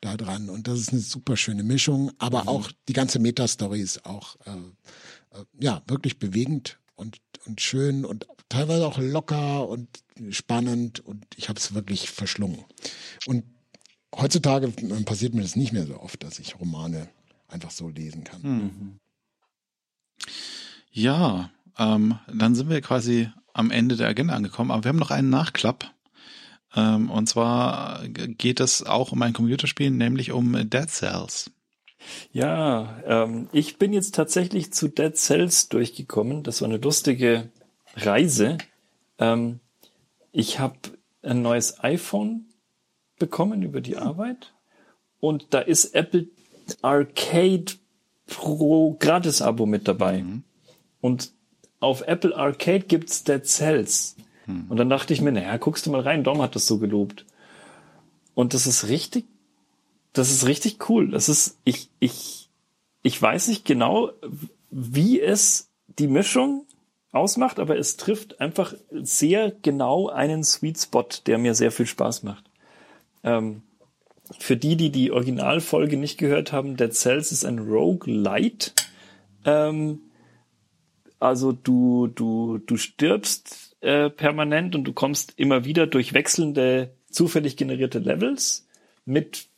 [0.00, 0.50] da dran.
[0.50, 2.12] Und das ist eine super schöne Mischung.
[2.18, 2.48] Aber mhm.
[2.48, 8.26] auch die ganze Metastory ist auch, äh, äh, ja, wirklich bewegend und, und schön und
[8.48, 9.88] teilweise auch locker und
[10.30, 11.00] spannend.
[11.00, 12.64] Und ich habe es wirklich verschlungen.
[13.26, 13.44] Und
[14.14, 14.68] heutzutage
[15.04, 17.08] passiert mir das nicht mehr so oft, dass ich Romane
[17.48, 18.42] einfach so lesen kann.
[18.42, 18.98] Mhm.
[20.92, 25.10] Ja, ähm, dann sind wir quasi am Ende der Agenda angekommen, aber wir haben noch
[25.10, 25.90] einen Nachklapp.
[26.74, 31.50] Ähm, und zwar geht es auch um ein Computerspiel, nämlich um Dead Cells.
[32.32, 36.42] Ja, ähm, ich bin jetzt tatsächlich zu Dead Cells durchgekommen.
[36.42, 37.50] Das war eine lustige
[37.94, 38.58] Reise.
[39.18, 39.60] Ähm,
[40.32, 40.76] ich habe
[41.22, 42.46] ein neues iPhone
[43.18, 44.52] bekommen über die Arbeit
[45.18, 46.28] und da ist Apple
[46.82, 47.72] Arcade
[48.26, 50.22] Pro Gratis-Abo mit dabei.
[50.22, 50.42] Mhm.
[51.00, 51.32] Und
[51.80, 54.16] auf Apple Arcade gibt's Dead Cells.
[54.46, 54.66] Mhm.
[54.68, 57.26] Und dann dachte ich mir, naja, guckst du mal rein, Dom hat das so gelobt.
[58.34, 59.26] Und das ist richtig,
[60.12, 61.10] das ist richtig cool.
[61.10, 62.50] Das ist, ich, ich,
[63.02, 64.10] ich weiß nicht genau,
[64.70, 66.66] wie es die Mischung
[67.12, 72.22] ausmacht, aber es trifft einfach sehr genau einen Sweet Spot, der mir sehr viel Spaß
[72.24, 72.50] macht.
[73.24, 73.62] Ähm,
[74.38, 78.72] für die, die die Originalfolge nicht gehört haben, Dead Cells ist ein Roguelite.
[79.44, 80.00] Ähm,
[81.18, 87.56] also du, du, du stirbst äh, permanent und du kommst immer wieder durch wechselnde, zufällig
[87.56, 88.66] generierte Levels
[89.04, 89.48] mit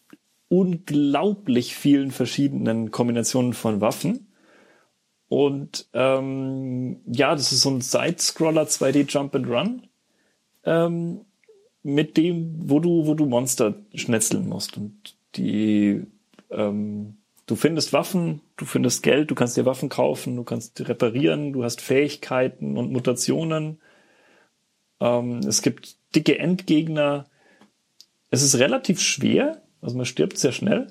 [0.49, 4.33] unglaublich vielen verschiedenen Kombinationen von Waffen.
[5.29, 9.87] Und ähm, ja, das ist so ein Side-Scroller 2D Jump and Run.
[10.65, 11.21] Ähm,
[11.83, 14.77] mit dem, wo du, wo du Monster schnetzeln musst.
[14.77, 16.03] Und die,
[16.51, 17.17] ähm,
[17.47, 21.65] du findest Waffen, du findest Geld, du kannst dir Waffen kaufen, du kannst reparieren, du
[21.65, 23.81] hast Fähigkeiten und Mutationen.
[25.01, 27.27] Ähm, es gibt dicke Endgegner.
[28.31, 30.89] Es ist relativ schwer, also man stirbt sehr schnell.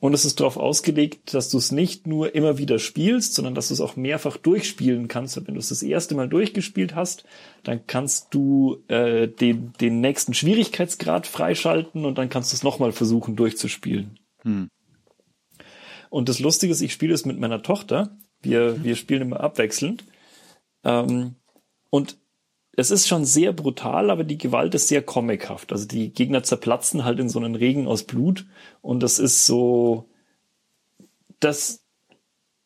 [0.00, 3.68] Und es ist darauf ausgelegt, dass du es nicht nur immer wieder spielst, sondern dass
[3.68, 5.36] du es auch mehrfach durchspielen kannst.
[5.44, 7.24] Wenn du es das erste Mal durchgespielt hast,
[7.64, 12.92] dann kannst du äh, den, den nächsten Schwierigkeitsgrad freischalten und dann kannst du es nochmal
[12.92, 14.20] versuchen durchzuspielen.
[14.42, 14.68] Hm.
[16.10, 18.16] Und das Lustige ist, ich spiele es mit meiner Tochter.
[18.40, 20.04] Wir, wir spielen immer abwechselnd.
[20.84, 21.34] Ähm,
[21.90, 22.18] und
[22.78, 25.72] es ist schon sehr brutal, aber die Gewalt ist sehr comichaft.
[25.72, 28.46] Also die Gegner zerplatzen halt in so einen Regen aus Blut
[28.82, 30.08] und das ist so,
[31.40, 31.82] das,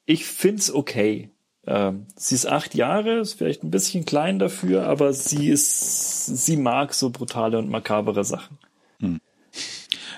[0.04, 1.30] ich find's okay.
[1.66, 6.58] Ähm, sie ist acht Jahre, ist vielleicht ein bisschen klein dafür, aber sie ist, sie
[6.58, 8.58] mag so brutale und makabere Sachen.
[9.00, 9.18] Hm.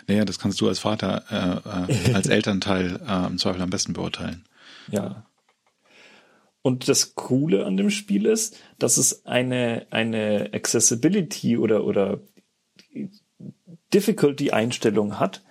[0.09, 3.92] Naja, das kannst du als Vater, äh, äh, als Elternteil äh, im Zweifel am besten
[3.92, 4.45] beurteilen.
[4.90, 5.24] Ja.
[6.66, 12.22] Und das Coole an dem Spiel ist, dass es eine, eine Accessibility oder, oder
[13.92, 15.44] Difficulty-Einstellung hat,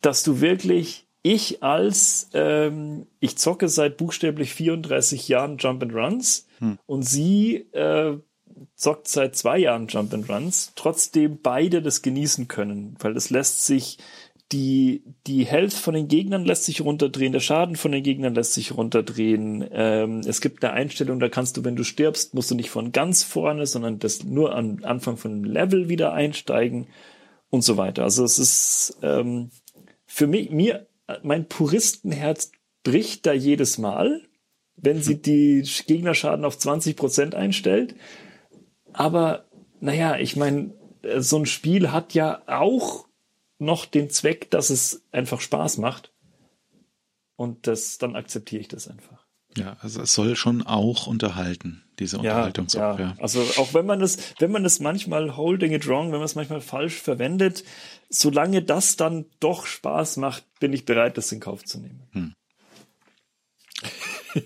[0.00, 6.46] dass du wirklich, ich als, ähm, ich zocke seit buchstäblich 34 Jahren Jump and Runs
[6.58, 6.78] hm.
[6.86, 8.18] und sie äh,
[8.76, 13.66] zockt seit zwei Jahren Jump and Runs, trotzdem beide das genießen können, weil es lässt
[13.66, 13.98] sich
[14.52, 18.54] die, die Health von den Gegnern lässt sich runterdrehen, der Schaden von den Gegnern lässt
[18.54, 19.66] sich runterdrehen.
[19.70, 22.92] Ähm, es gibt eine Einstellung, da kannst du, wenn du stirbst, musst du nicht von
[22.92, 26.86] ganz vorne, sondern das nur am Anfang von einem Level wieder einsteigen
[27.50, 28.04] und so weiter.
[28.04, 29.50] Also es ist ähm,
[30.06, 30.86] für mich, mir,
[31.22, 32.52] mein Puristenherz
[32.84, 34.22] bricht da jedes Mal,
[34.76, 37.94] wenn sie die Gegnerschaden auf 20 Prozent einstellt.
[38.94, 39.44] Aber
[39.80, 40.72] naja, ich meine,
[41.18, 43.07] so ein Spiel hat ja auch
[43.58, 46.12] noch den Zweck, dass es einfach Spaß macht.
[47.36, 49.28] Und das, dann akzeptiere ich das einfach.
[49.56, 53.06] Ja, also es soll schon auch unterhalten, diese Unterhaltungssoftware.
[53.06, 53.22] Ja, ja.
[53.22, 56.34] Also auch wenn man es, wenn man es manchmal holding it wrong, wenn man es
[56.34, 57.64] manchmal falsch verwendet,
[58.08, 62.02] solange das dann doch Spaß macht, bin ich bereit, das in Kauf zu nehmen.
[62.12, 62.34] Hm.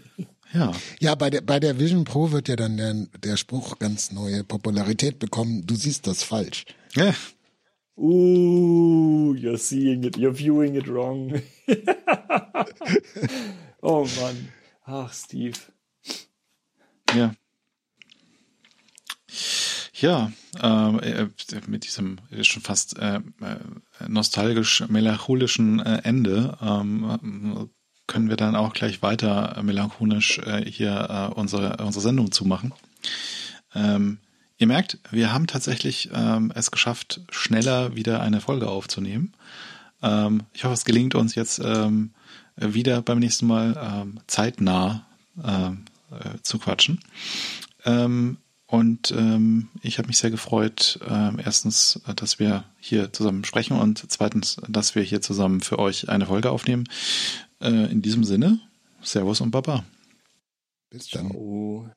[0.54, 0.72] ja.
[1.00, 4.44] Ja, bei der, bei der Vision Pro wird ja dann der, der Spruch ganz neue
[4.44, 5.66] Popularität bekommen.
[5.66, 6.64] Du siehst das falsch.
[6.94, 7.14] Ja.
[7.96, 11.42] Uh, you're seeing it, you're viewing it wrong.
[13.82, 14.48] oh Mann.
[14.86, 15.58] Ach, Steve.
[17.14, 17.34] Ja.
[19.94, 21.28] Ja, ähm, äh,
[21.68, 27.70] mit diesem schon fast äh, äh nostalgisch-melancholischen äh, Ende ähm,
[28.08, 32.74] können wir dann auch gleich weiter melancholisch äh, hier äh, unsere, unsere Sendung zumachen.
[33.74, 34.18] Ähm,
[34.62, 39.34] ihr merkt, wir haben tatsächlich ähm, es geschafft, schneller wieder eine Folge aufzunehmen.
[40.02, 42.12] Ähm, ich hoffe, es gelingt uns jetzt ähm,
[42.56, 45.04] wieder beim nächsten Mal ähm, zeitnah
[45.42, 47.00] ähm, äh, zu quatschen.
[47.84, 53.78] Ähm, und ähm, ich habe mich sehr gefreut, äh, erstens, dass wir hier zusammen sprechen
[53.78, 56.88] und zweitens, dass wir hier zusammen für euch eine Folge aufnehmen.
[57.60, 58.60] Äh, in diesem Sinne,
[59.02, 59.84] Servus und Baba.
[60.88, 61.30] Bis dann.
[61.30, 61.90] Ciao.